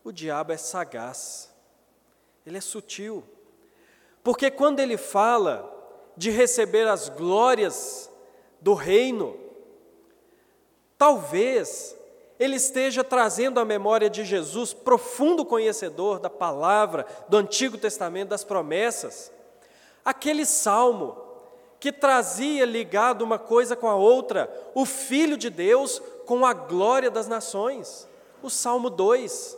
[0.03, 1.55] o diabo é sagaz,
[2.47, 3.23] ele é sutil,
[4.25, 5.71] porque quando ele fala
[6.17, 8.11] de receber as glórias
[8.63, 9.48] do reino,
[10.99, 11.97] talvez
[12.39, 18.45] ele esteja trazendo à memória de Jesus, profundo conhecedor da palavra, do Antigo Testamento, das
[18.45, 19.33] promessas,
[20.05, 21.17] aquele salmo
[21.81, 27.11] que trazia ligado uma coisa com a outra, o Filho de Deus com a glória
[27.11, 28.09] das nações,
[28.43, 29.57] o Salmo 2.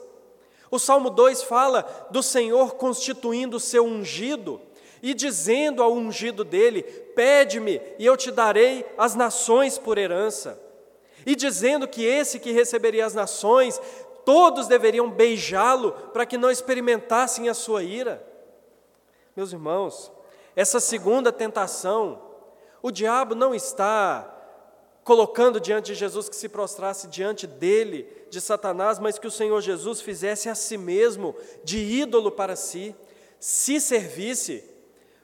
[0.70, 4.60] O Salmo 2 fala do Senhor constituindo o seu ungido,
[5.02, 10.60] e dizendo ao ungido dele: Pede-me e eu te darei as nações por herança.
[11.24, 13.80] E dizendo que esse que receberia as nações,
[14.24, 18.26] todos deveriam beijá-lo para que não experimentassem a sua ira.
[19.36, 20.10] Meus irmãos,
[20.54, 22.20] essa segunda tentação,
[22.82, 24.36] o diabo não está
[25.04, 29.60] colocando diante de Jesus que se prostrasse diante dele, de Satanás, mas que o Senhor
[29.60, 32.94] Jesus fizesse a si mesmo de ídolo para si,
[33.38, 34.70] se servisse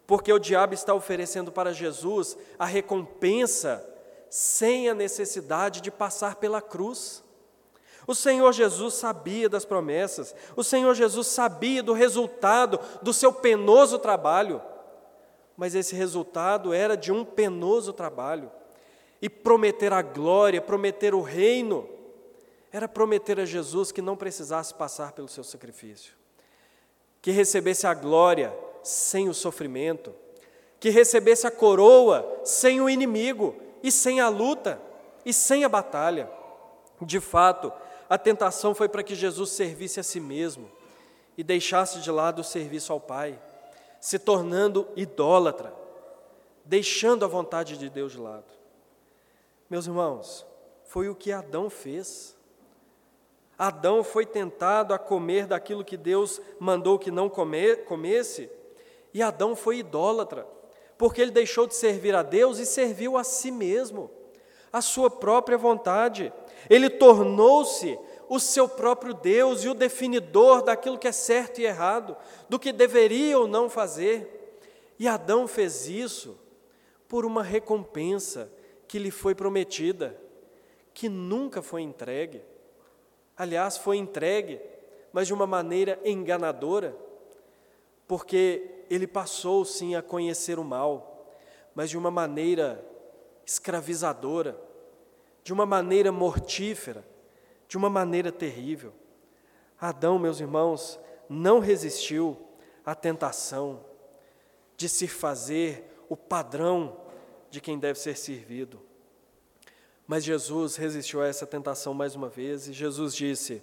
[0.07, 3.85] porque o diabo está oferecendo para Jesus a recompensa
[4.37, 7.25] sem a necessidade de passar pela cruz.
[8.07, 13.99] O Senhor Jesus sabia das promessas, o Senhor Jesus sabia do resultado do seu penoso
[13.99, 14.61] trabalho,
[15.57, 18.53] mas esse resultado era de um penoso trabalho.
[19.23, 21.89] E prometer a glória, prometer o reino,
[22.71, 26.13] era prometer a Jesus que não precisasse passar pelo seu sacrifício,
[27.23, 30.15] que recebesse a glória sem o sofrimento,
[30.79, 34.83] que recebesse a coroa sem o inimigo e sem a luta
[35.25, 36.29] e sem a batalha.
[37.01, 37.73] De fato,
[38.11, 40.69] a tentação foi para que Jesus servisse a si mesmo
[41.39, 43.41] e deixasse de lado o serviço ao Pai,
[44.01, 45.73] se tornando idólatra,
[46.65, 48.53] deixando a vontade de Deus de lado.
[49.71, 50.45] Meus irmãos,
[50.87, 52.37] foi o que Adão fez.
[53.57, 58.51] Adão foi tentado a comer daquilo que Deus mandou que não comer, comesse,
[59.15, 60.45] e Adão foi idólatra,
[60.99, 64.11] porque ele deixou de servir a Deus e serviu a si mesmo,
[64.73, 66.33] a sua própria vontade.
[66.69, 72.17] Ele tornou-se o seu próprio Deus e o definidor daquilo que é certo e errado,
[72.49, 74.61] do que deveria ou não fazer.
[74.99, 76.39] E Adão fez isso
[77.09, 78.51] por uma recompensa
[78.89, 80.19] que lhe foi prometida,
[80.93, 82.43] que nunca foi entregue.
[83.37, 84.61] Aliás, foi entregue,
[85.13, 86.97] mas de uma maneira enganadora,
[88.09, 91.33] porque ele passou sim a conhecer o mal,
[91.75, 92.85] mas de uma maneira
[93.45, 94.59] escravizadora,
[95.43, 97.07] de uma maneira mortífera,
[97.69, 98.93] de uma maneira terrível.
[99.81, 102.37] Adão, meus irmãos, não resistiu
[102.85, 103.85] à tentação
[104.77, 107.01] de se fazer o padrão
[107.51, 108.81] de quem deve ser servido.
[110.07, 113.63] Mas Jesus resistiu a essa tentação mais uma vez e Jesus disse: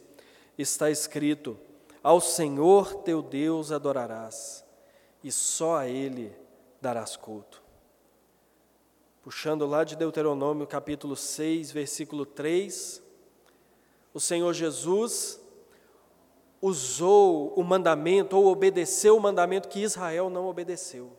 [0.58, 1.58] Está escrito:
[2.02, 4.63] Ao Senhor teu Deus adorarás
[5.24, 6.36] e só a Ele
[6.82, 7.64] darás culto.
[9.22, 13.02] Puxando lá de Deuteronômio capítulo 6, versículo 3,
[14.14, 15.40] o Senhor Jesus
[16.62, 21.12] usou o mandamento ou obedeceu o mandamento que Israel não obedeceu.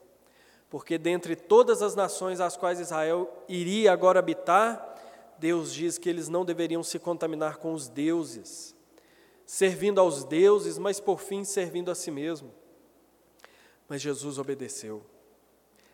[0.69, 4.95] Porque dentre todas as nações às quais Israel iria agora habitar,
[5.39, 8.75] Deus diz que eles não deveriam se contaminar com os deuses,
[9.47, 12.53] servindo aos deuses, mas por fim servindo a si mesmo.
[13.89, 15.05] Mas Jesus obedeceu.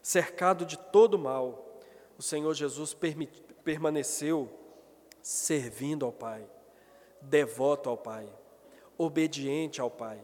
[0.02, 1.78] Cercado de todo mal,
[2.18, 2.96] o Senhor Jesus
[3.64, 4.48] permaneceu
[5.22, 6.48] servindo ao Pai,
[7.20, 8.28] devoto ao Pai,
[8.96, 10.20] obediente ao Pai,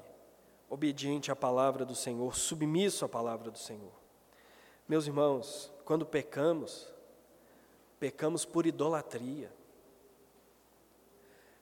[0.69, 3.93] obediente à palavra do Senhor, submisso à palavra do Senhor.
[4.89, 6.93] Meus irmãos, quando pecamos,
[7.99, 9.53] pecamos por idolatria.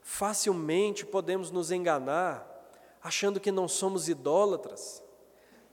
[0.03, 2.51] Facilmente podemos nos enganar
[3.03, 5.04] achando que não somos idólatras,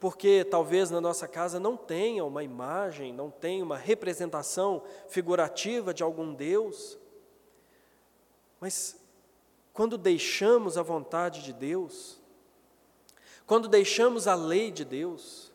[0.01, 6.01] porque talvez na nossa casa não tenha uma imagem, não tenha uma representação figurativa de
[6.01, 6.97] algum Deus.
[8.59, 8.99] Mas
[9.71, 12.19] quando deixamos a vontade de Deus,
[13.45, 15.53] quando deixamos a lei de Deus,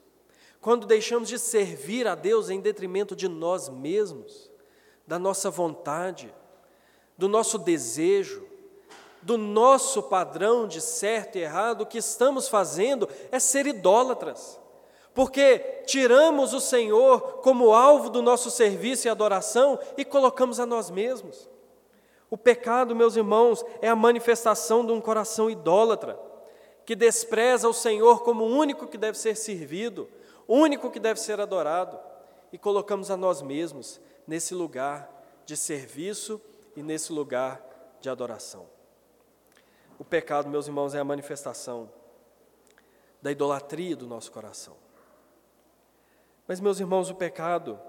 [0.60, 4.48] quando deixamos de servir a Deus em detrimento de nós mesmos,
[5.04, 6.32] da nossa vontade,
[7.18, 8.45] do nosso desejo,
[9.26, 14.56] do nosso padrão de certo e errado, o que estamos fazendo é ser idólatras.
[15.12, 20.92] Porque tiramos o Senhor como alvo do nosso serviço e adoração e colocamos a nós
[20.92, 21.50] mesmos.
[22.30, 26.16] O pecado, meus irmãos, é a manifestação de um coração idólatra,
[26.84, 30.08] que despreza o Senhor como o único que deve ser servido,
[30.46, 31.98] o único que deve ser adorado,
[32.52, 35.10] e colocamos a nós mesmos nesse lugar
[35.44, 36.40] de serviço
[36.76, 37.60] e nesse lugar
[38.00, 38.75] de adoração.
[39.98, 41.90] O pecado, meus irmãos, é a manifestação
[43.22, 44.76] da idolatria do nosso coração.
[46.46, 47.80] Mas, meus irmãos, o pecado,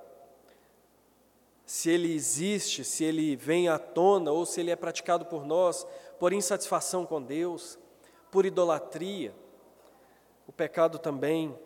[1.65, 5.85] se ele existe, se ele vem à tona, ou se ele é praticado por nós
[6.19, 7.77] por insatisfação com Deus,
[8.31, 9.33] por idolatria,
[10.47, 11.57] o pecado também,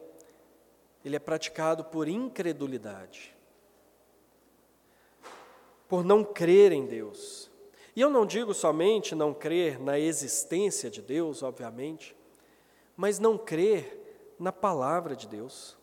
[1.04, 3.36] ele é praticado por incredulidade,
[5.88, 7.51] por não crer em Deus,
[7.96, 12.16] e eu não digo somente não crer na existência de Deus, obviamente,
[12.96, 15.78] mas não crer na palavra de Deus.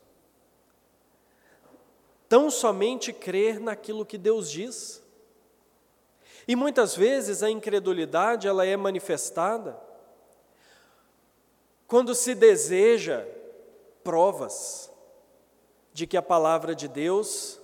[2.29, 5.03] Tão somente crer naquilo que Deus diz.
[6.47, 9.79] E muitas vezes a incredulidade ela é manifestada
[11.87, 13.27] quando se deseja
[14.03, 14.91] provas
[15.93, 17.61] de que a palavra de Deus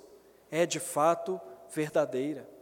[0.51, 1.41] é de fato
[1.71, 2.54] verdadeira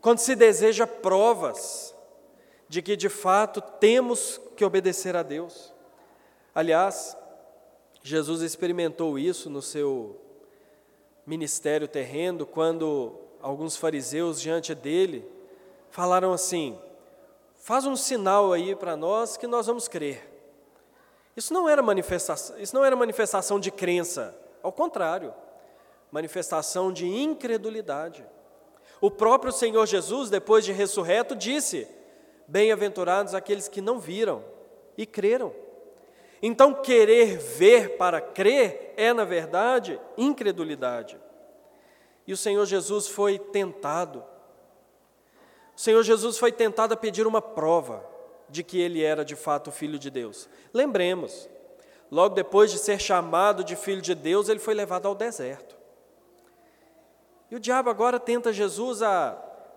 [0.00, 1.94] quando se deseja provas
[2.68, 5.72] de que de fato temos que obedecer a Deus.
[6.54, 7.16] Aliás,
[8.02, 10.20] Jesus experimentou isso no seu
[11.26, 15.28] ministério terreno, quando alguns fariseus diante dele
[15.90, 16.78] falaram assim:
[17.56, 20.28] faz um sinal aí para nós que nós vamos crer.
[21.36, 25.32] Isso não era manifestação, isso não era manifestação de crença, ao contrário,
[26.10, 28.26] manifestação de incredulidade.
[29.00, 31.88] O próprio Senhor Jesus, depois de ressurreto, disse:
[32.46, 34.44] Bem-aventurados aqueles que não viram
[34.96, 35.52] e creram.
[36.42, 41.18] Então, querer ver para crer é, na verdade, incredulidade.
[42.26, 44.24] E o Senhor Jesus foi tentado.
[45.76, 48.04] O Senhor Jesus foi tentado a pedir uma prova
[48.48, 50.48] de que ele era de fato filho de Deus.
[50.74, 51.48] Lembremos,
[52.10, 55.79] logo depois de ser chamado de filho de Deus, ele foi levado ao deserto.
[57.50, 59.32] E o diabo agora tenta Jesus a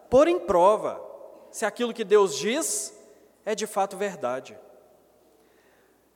[0.09, 1.01] pôr em prova
[1.49, 2.95] se aquilo que Deus diz
[3.43, 4.57] é de fato verdade.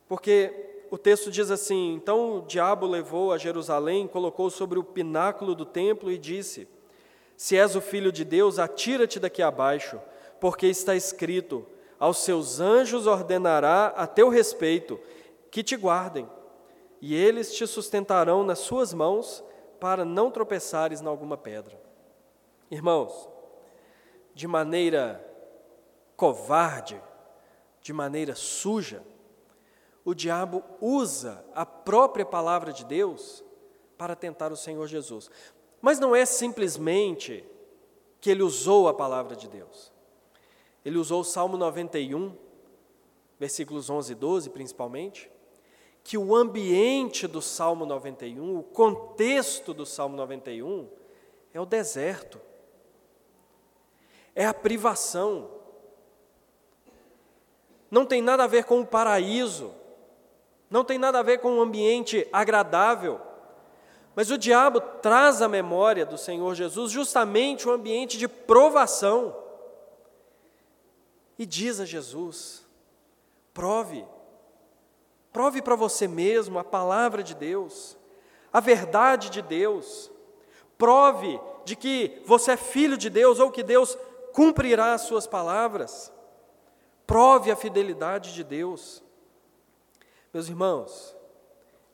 [0.06, 5.54] Porque o texto diz assim: Então o diabo levou a Jerusalém, colocou sobre o pináculo
[5.54, 6.68] do templo e disse:
[7.36, 10.00] Se és o filho de Deus, atira-te daqui abaixo,
[10.40, 11.66] porque está escrito:
[11.98, 14.98] Aos seus anjos ordenará a teu respeito
[15.50, 16.28] que te guardem,
[17.00, 19.44] e eles te sustentarão nas suas mãos
[19.78, 21.80] para não tropeçares em alguma pedra.
[22.70, 23.28] Irmãos,
[24.34, 25.24] de maneira
[26.16, 27.00] covarde,
[27.80, 29.02] de maneira suja,
[30.04, 33.44] o diabo usa a própria palavra de Deus
[33.96, 35.30] para tentar o Senhor Jesus.
[35.80, 37.44] Mas não é simplesmente
[38.20, 39.92] que ele usou a palavra de Deus.
[40.84, 42.34] Ele usou o Salmo 91,
[43.38, 45.30] versículos 11 e 12, principalmente,
[46.08, 50.88] que o ambiente do Salmo 91, o contexto do Salmo 91,
[51.52, 52.40] é o deserto,
[54.34, 55.50] é a privação.
[57.90, 59.70] Não tem nada a ver com o paraíso,
[60.70, 63.20] não tem nada a ver com um ambiente agradável.
[64.16, 69.36] Mas o diabo traz à memória do Senhor Jesus justamente o um ambiente de provação.
[71.38, 72.66] E diz a Jesus:
[73.52, 74.06] prove
[75.32, 77.96] Prove para você mesmo a palavra de Deus,
[78.52, 80.10] a verdade de Deus.
[80.76, 83.98] Prove de que você é filho de Deus ou que Deus
[84.32, 86.12] cumprirá as suas palavras.
[87.06, 89.02] Prove a fidelidade de Deus.
[90.32, 91.16] Meus irmãos,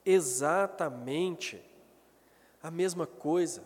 [0.04, 1.64] exatamente
[2.62, 3.62] a mesma coisa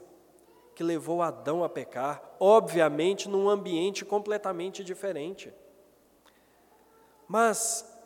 [0.74, 5.52] que levou Adão a pecar, obviamente num ambiente completamente diferente.
[7.26, 7.97] Mas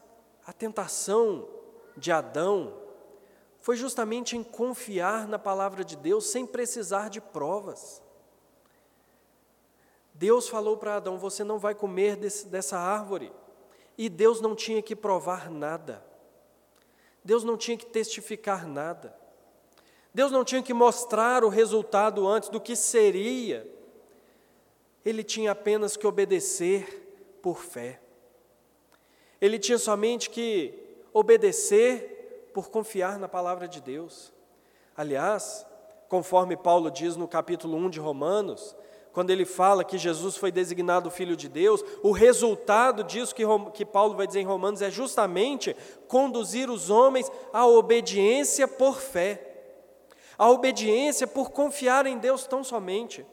[0.47, 1.49] a tentação
[1.97, 2.75] de Adão
[3.61, 8.03] foi justamente em confiar na palavra de Deus sem precisar de provas.
[10.15, 13.33] Deus falou para Adão: Você não vai comer desse, dessa árvore.
[13.97, 16.05] E Deus não tinha que provar nada.
[17.25, 19.15] Deus não tinha que testificar nada.
[20.13, 23.69] Deus não tinha que mostrar o resultado antes do que seria.
[25.05, 28.01] Ele tinha apenas que obedecer por fé.
[29.43, 30.73] Ele tinha somente que
[31.13, 34.33] obedecer por confiar na palavra de Deus.
[34.97, 35.67] Aliás,
[36.09, 38.77] conforme Paulo diz no capítulo 1 de Romanos,
[39.13, 43.43] quando ele fala que Jesus foi designado Filho de Deus, o resultado disso que,
[43.75, 45.77] que Paulo vai dizer em Romanos é justamente
[46.07, 49.75] conduzir os homens à obediência por fé,
[50.39, 53.27] à obediência por confiar em Deus tão somente.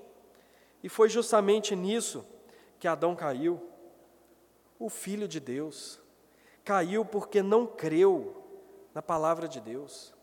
[0.83, 2.25] E foi justamente nisso
[2.79, 3.61] que Adão caiu.
[4.79, 5.98] O Filho de Deus
[6.69, 8.45] caiu porque não creu
[8.93, 10.13] na palavra de Deus.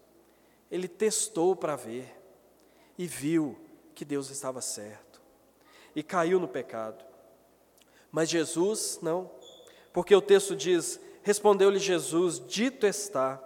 [0.70, 2.16] Ele testou para ver
[2.96, 3.58] e viu
[3.96, 5.20] que Deus estava certo
[5.92, 7.04] e caiu no pecado.
[8.12, 9.28] Mas Jesus não,
[9.92, 13.42] porque o texto diz: Respondeu-lhe Jesus: Dito está,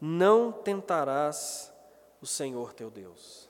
[0.00, 1.72] não tentarás
[2.20, 3.48] o Senhor teu Deus.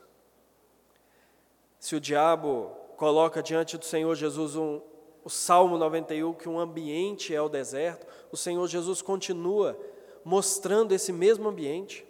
[1.79, 4.79] Se o diabo coloca diante do Senhor Jesus um,
[5.23, 9.79] o Salmo 91, que um ambiente é o deserto, o Senhor Jesus continua
[10.23, 12.05] mostrando esse mesmo ambiente.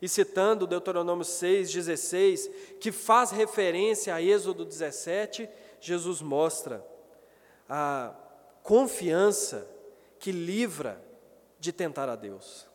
[0.00, 5.48] E citando Deuteronômio 6,16, que faz referência a Êxodo 17,
[5.80, 6.84] Jesus mostra
[7.68, 8.14] a
[8.62, 9.66] confiança
[10.18, 11.02] que livra
[11.58, 12.66] de tentar a Deus.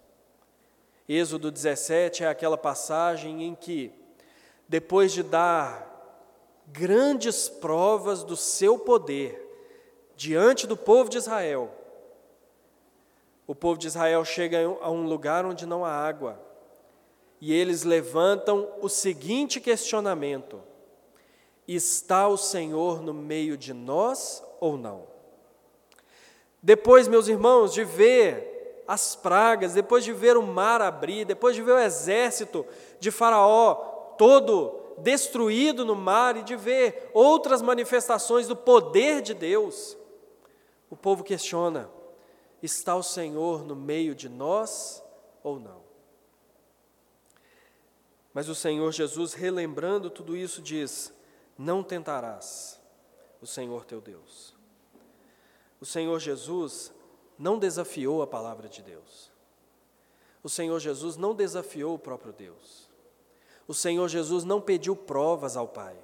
[1.07, 3.91] Êxodo 17 é aquela passagem em que,
[4.67, 5.87] depois de dar
[6.67, 9.48] grandes provas do seu poder
[10.19, 11.71] diante do povo de Israel,
[13.47, 16.37] o povo de Israel chega a um lugar onde não há água.
[17.39, 20.61] E eles levantam o seguinte questionamento:
[21.65, 25.07] Está o Senhor no meio de nós ou não?
[26.61, 31.61] Depois, meus irmãos, de ver as pragas, depois de ver o mar abrir, depois de
[31.61, 32.65] ver o exército
[32.99, 33.75] de Faraó
[34.17, 39.97] todo destruído no mar e de ver outras manifestações do poder de Deus,
[40.89, 41.89] o povo questiona:
[42.61, 45.03] está o Senhor no meio de nós
[45.43, 45.81] ou não?
[48.33, 51.13] Mas o Senhor Jesus, relembrando tudo isso, diz:
[51.57, 52.79] não tentarás
[53.41, 54.55] o Senhor teu Deus.
[55.81, 56.93] O Senhor Jesus
[57.37, 59.31] não desafiou a palavra de Deus.
[60.43, 62.89] O Senhor Jesus não desafiou o próprio Deus.
[63.67, 65.97] O Senhor Jesus não pediu provas ao Pai.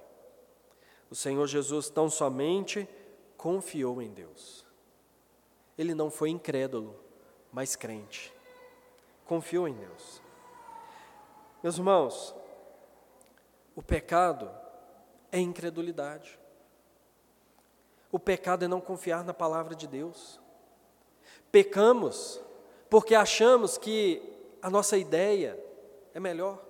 [1.10, 2.88] O Senhor Jesus tão somente
[3.38, 4.65] confiou em Deus.
[5.78, 6.96] Ele não foi incrédulo,
[7.52, 8.34] mas crente.
[9.26, 10.22] Confiou em Deus.
[11.62, 12.36] Meus irmãos,
[13.76, 14.50] o pecado
[15.32, 16.40] é incredulidade.
[18.12, 20.40] O pecado é não confiar na palavra de Deus.
[21.52, 22.42] Pecamos
[22.90, 24.22] porque achamos que
[24.62, 25.60] a nossa ideia
[26.14, 26.64] é melhor.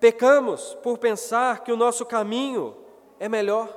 [0.00, 2.76] Pecamos por pensar que o nosso caminho
[3.18, 3.68] é melhor.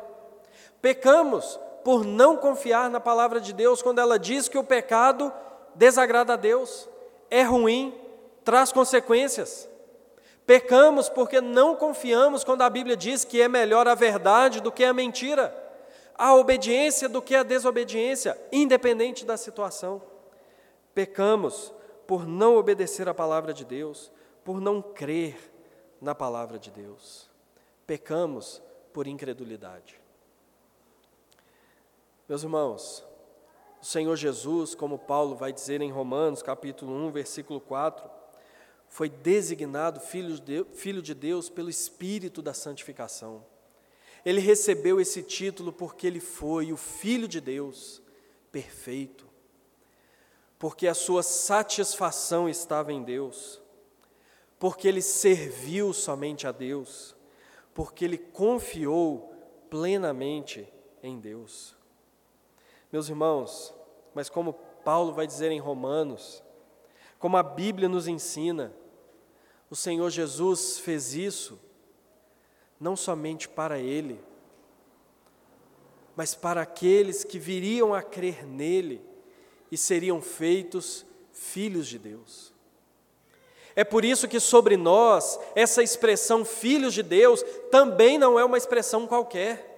[0.81, 5.31] Pecamos por não confiar na palavra de Deus quando ela diz que o pecado
[5.73, 6.85] desagrada a Deus,
[7.31, 7.97] é ruim,
[8.43, 9.69] traz consequências.
[10.45, 14.83] Pecamos porque não confiamos quando a Bíblia diz que é melhor a verdade do que
[14.83, 15.55] a mentira,
[16.17, 20.01] a obediência do que a desobediência, independente da situação.
[20.93, 21.73] Pecamos
[22.05, 24.11] por não obedecer a palavra de Deus,
[24.43, 25.37] por não crer
[26.01, 27.29] na palavra de Deus.
[27.85, 28.61] Pecamos
[28.91, 30.05] por incredulidade.
[32.27, 33.05] Meus irmãos,
[33.81, 38.09] o Senhor Jesus, como Paulo vai dizer em Romanos, capítulo 1, versículo 4,
[38.89, 43.45] foi designado filho de, Deus pelo Espírito da santificação.
[44.25, 48.01] Ele recebeu esse título porque ele foi o Filho de Deus
[48.51, 49.25] perfeito,
[50.59, 53.61] porque a sua satisfação estava em Deus,
[54.59, 57.15] porque ele serviu somente a Deus,
[57.73, 59.33] porque ele confiou
[59.69, 60.67] plenamente
[61.01, 61.76] em Deus.
[62.91, 63.73] Meus irmãos,
[64.13, 66.43] mas como Paulo vai dizer em Romanos,
[67.19, 68.73] como a Bíblia nos ensina,
[69.69, 71.59] o Senhor Jesus fez isso
[72.79, 74.19] não somente para Ele,
[76.15, 79.01] mas para aqueles que viriam a crer nele
[79.71, 82.53] e seriam feitos filhos de Deus.
[83.75, 88.57] É por isso que sobre nós, essa expressão filhos de Deus também não é uma
[88.57, 89.76] expressão qualquer.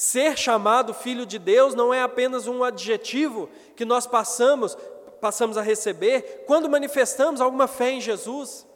[0.00, 4.74] Ser chamado filho de Deus não é apenas um adjetivo que nós passamos
[5.20, 8.66] passamos a receber quando manifestamos alguma fé em Jesus.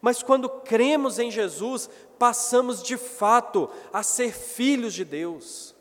[0.00, 5.74] Mas quando cremos em Jesus, passamos de fato a ser filhos de Deus.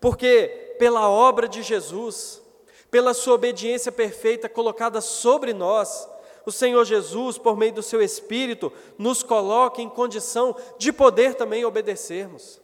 [0.00, 2.42] Porque pela obra de Jesus,
[2.90, 6.08] pela Sua obediência perfeita colocada sobre nós,
[6.44, 11.64] o Senhor Jesus, por meio do Seu Espírito, nos coloca em condição de poder também
[11.64, 12.63] obedecermos.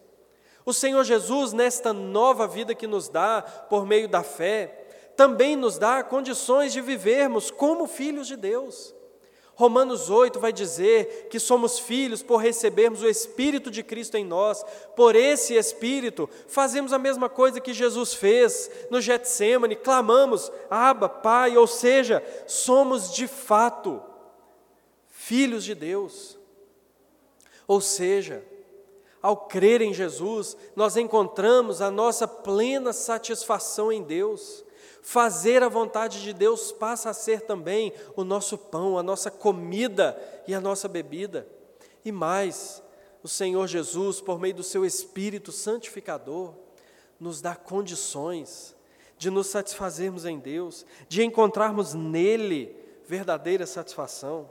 [0.64, 4.86] O Senhor Jesus, nesta nova vida que nos dá por meio da fé,
[5.16, 8.94] também nos dá condições de vivermos como filhos de Deus.
[9.61, 14.64] Romanos 8 vai dizer que somos filhos por recebermos o Espírito de Cristo em nós.
[14.96, 21.58] Por esse Espírito, fazemos a mesma coisa que Jesus fez no Getsemane, clamamos, Abba, Pai,
[21.58, 24.02] ou seja, somos de fato
[25.08, 26.38] filhos de Deus.
[27.68, 28.42] Ou seja,
[29.22, 34.64] ao crer em Jesus, nós encontramos a nossa plena satisfação em Deus.
[35.02, 40.18] Fazer a vontade de Deus passa a ser também o nosso pão, a nossa comida
[40.46, 41.46] e a nossa bebida.
[42.04, 42.82] E mais,
[43.22, 46.54] o Senhor Jesus, por meio do seu Espírito santificador,
[47.18, 48.74] nos dá condições
[49.18, 52.74] de nos satisfazermos em Deus, de encontrarmos nele
[53.06, 54.50] verdadeira satisfação.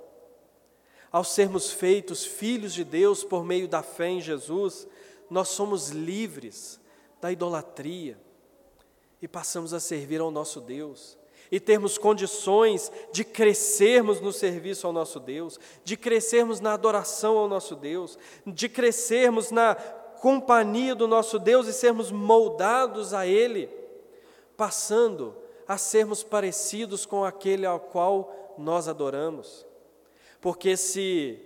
[1.12, 4.88] Ao sermos feitos filhos de Deus por meio da fé em Jesus,
[5.30, 6.80] nós somos livres
[7.20, 8.18] da idolatria
[9.22, 11.18] e passamos a servir ao nosso Deus
[11.52, 17.48] e termos condições de crescermos no serviço ao nosso Deus, de crescermos na adoração ao
[17.48, 23.68] nosso Deus, de crescermos na companhia do nosso Deus e sermos moldados a Ele,
[24.56, 25.36] passando
[25.68, 29.66] a sermos parecidos com aquele ao qual nós adoramos.
[30.42, 31.40] Porque se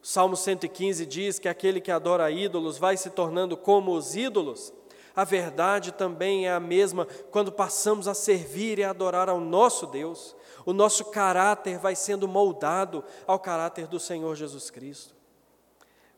[0.00, 4.72] Salmo 115 diz que aquele que adora ídolos vai se tornando como os ídolos,
[5.14, 10.36] a verdade também é a mesma quando passamos a servir e adorar ao nosso Deus.
[10.64, 15.16] O nosso caráter vai sendo moldado ao caráter do Senhor Jesus Cristo.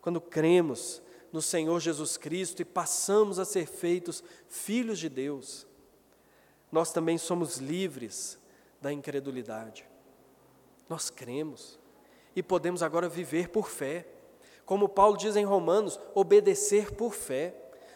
[0.02, 1.00] Quando cremos
[1.32, 5.66] no Senhor Jesus Cristo e passamos a ser feitos filhos de Deus,
[6.70, 8.38] nós também somos livres
[8.82, 9.88] da incredulidade.
[10.90, 11.79] Nós cremos
[12.34, 14.06] e podemos agora viver por fé.
[14.64, 17.54] Como Paulo diz em Romanos, obedecer por fé.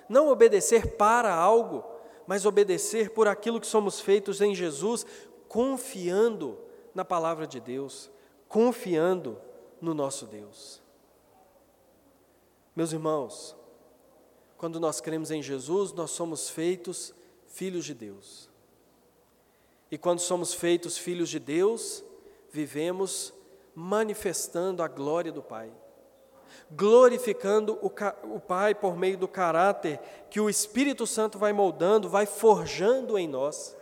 [0.09, 1.85] Não obedecer para algo,
[2.27, 5.07] mas obedecer por aquilo que somos feitos em Jesus,
[5.49, 6.59] confiando
[6.95, 8.11] na palavra de Deus,
[8.49, 9.41] confiando
[9.81, 10.83] no nosso Deus.
[12.75, 13.57] Meus irmãos,
[14.57, 17.15] quando nós cremos em Jesus, nós somos feitos
[17.47, 18.49] filhos de Deus.
[19.91, 22.03] E quando somos feitos filhos de Deus,
[22.51, 23.33] vivemos
[23.75, 25.73] manifestando a glória do Pai
[26.71, 27.91] glorificando o,
[28.35, 30.01] o Pai por meio do caráter
[30.31, 33.77] que o Espírito Santo vai moldando, vai forjando em nós,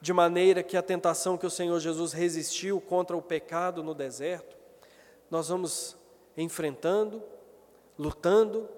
[0.00, 4.56] de maneira que a tentação que o Senhor Jesus resistiu contra o pecado no deserto,
[5.30, 5.96] nós vamos
[6.36, 7.22] enfrentando,
[7.98, 8.68] lutando,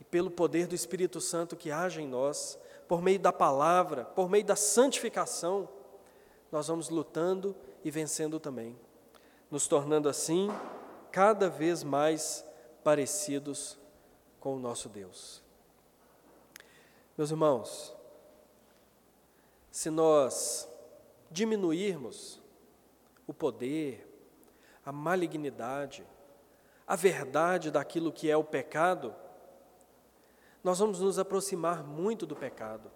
[0.00, 4.28] e pelo poder do Espírito Santo que age em nós, por meio da palavra, por
[4.28, 5.68] meio da santificação,
[6.52, 8.78] nós vamos lutando e vencendo também,
[9.50, 10.48] nos tornando assim
[11.10, 12.44] cada vez mais
[12.82, 13.78] parecidos
[14.40, 15.42] com o nosso Deus.
[17.16, 17.96] Meus irmãos,
[19.70, 20.68] se nós
[21.30, 22.40] diminuirmos
[23.26, 24.06] o poder,
[24.84, 26.06] a malignidade,
[26.86, 29.14] a verdade daquilo que é o pecado,
[30.62, 32.90] nós vamos nos aproximar muito do pecado.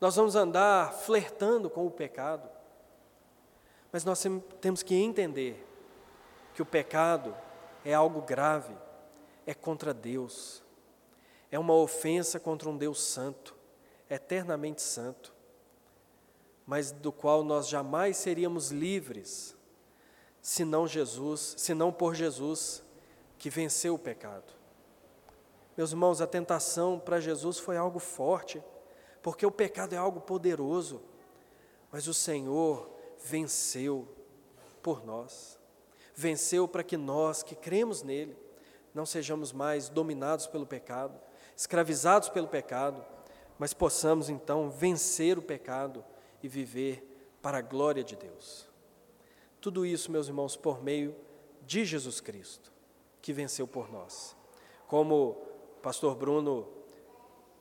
[0.00, 2.48] Nós vamos andar flertando com o pecado.
[3.92, 4.22] Mas nós
[4.60, 5.66] temos que entender
[6.54, 7.34] que o pecado
[7.84, 8.76] é algo grave,
[9.46, 10.62] é contra Deus,
[11.50, 13.56] é uma ofensa contra um Deus santo,
[14.10, 15.34] eternamente santo,
[16.66, 19.56] mas do qual nós jamais seríamos livres,
[20.42, 22.82] senão Jesus, senão por Jesus
[23.38, 24.52] que venceu o pecado.
[25.76, 28.62] Meus irmãos, a tentação para Jesus foi algo forte,
[29.22, 31.00] porque o pecado é algo poderoso,
[31.90, 34.08] mas o Senhor venceu
[34.82, 35.58] por nós
[36.18, 38.36] venceu para que nós, que cremos nele,
[38.92, 41.16] não sejamos mais dominados pelo pecado,
[41.56, 43.04] escravizados pelo pecado,
[43.56, 46.04] mas possamos então vencer o pecado
[46.42, 48.66] e viver para a glória de Deus.
[49.60, 51.14] Tudo isso, meus irmãos, por meio
[51.64, 52.72] de Jesus Cristo,
[53.22, 54.36] que venceu por nós.
[54.88, 56.66] Como o pastor Bruno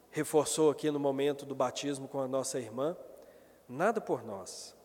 [0.10, 2.97] reforçou aqui no momento do batismo com a nossa irmã,
[3.70, 4.76] nada por nós,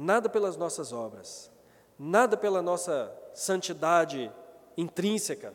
[0.00, 1.50] nada pelas nossas obras,
[1.98, 4.32] nada pela nossa santidade
[4.74, 5.52] intrínseca,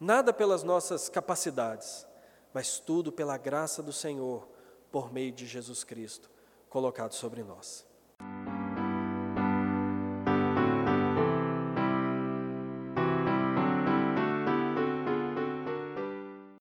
[0.00, 2.04] nada pelas nossas capacidades,
[2.52, 4.48] mas tudo pela graça do Senhor,
[4.90, 6.28] por meio de Jesus Cristo,
[6.68, 7.86] colocado sobre nós.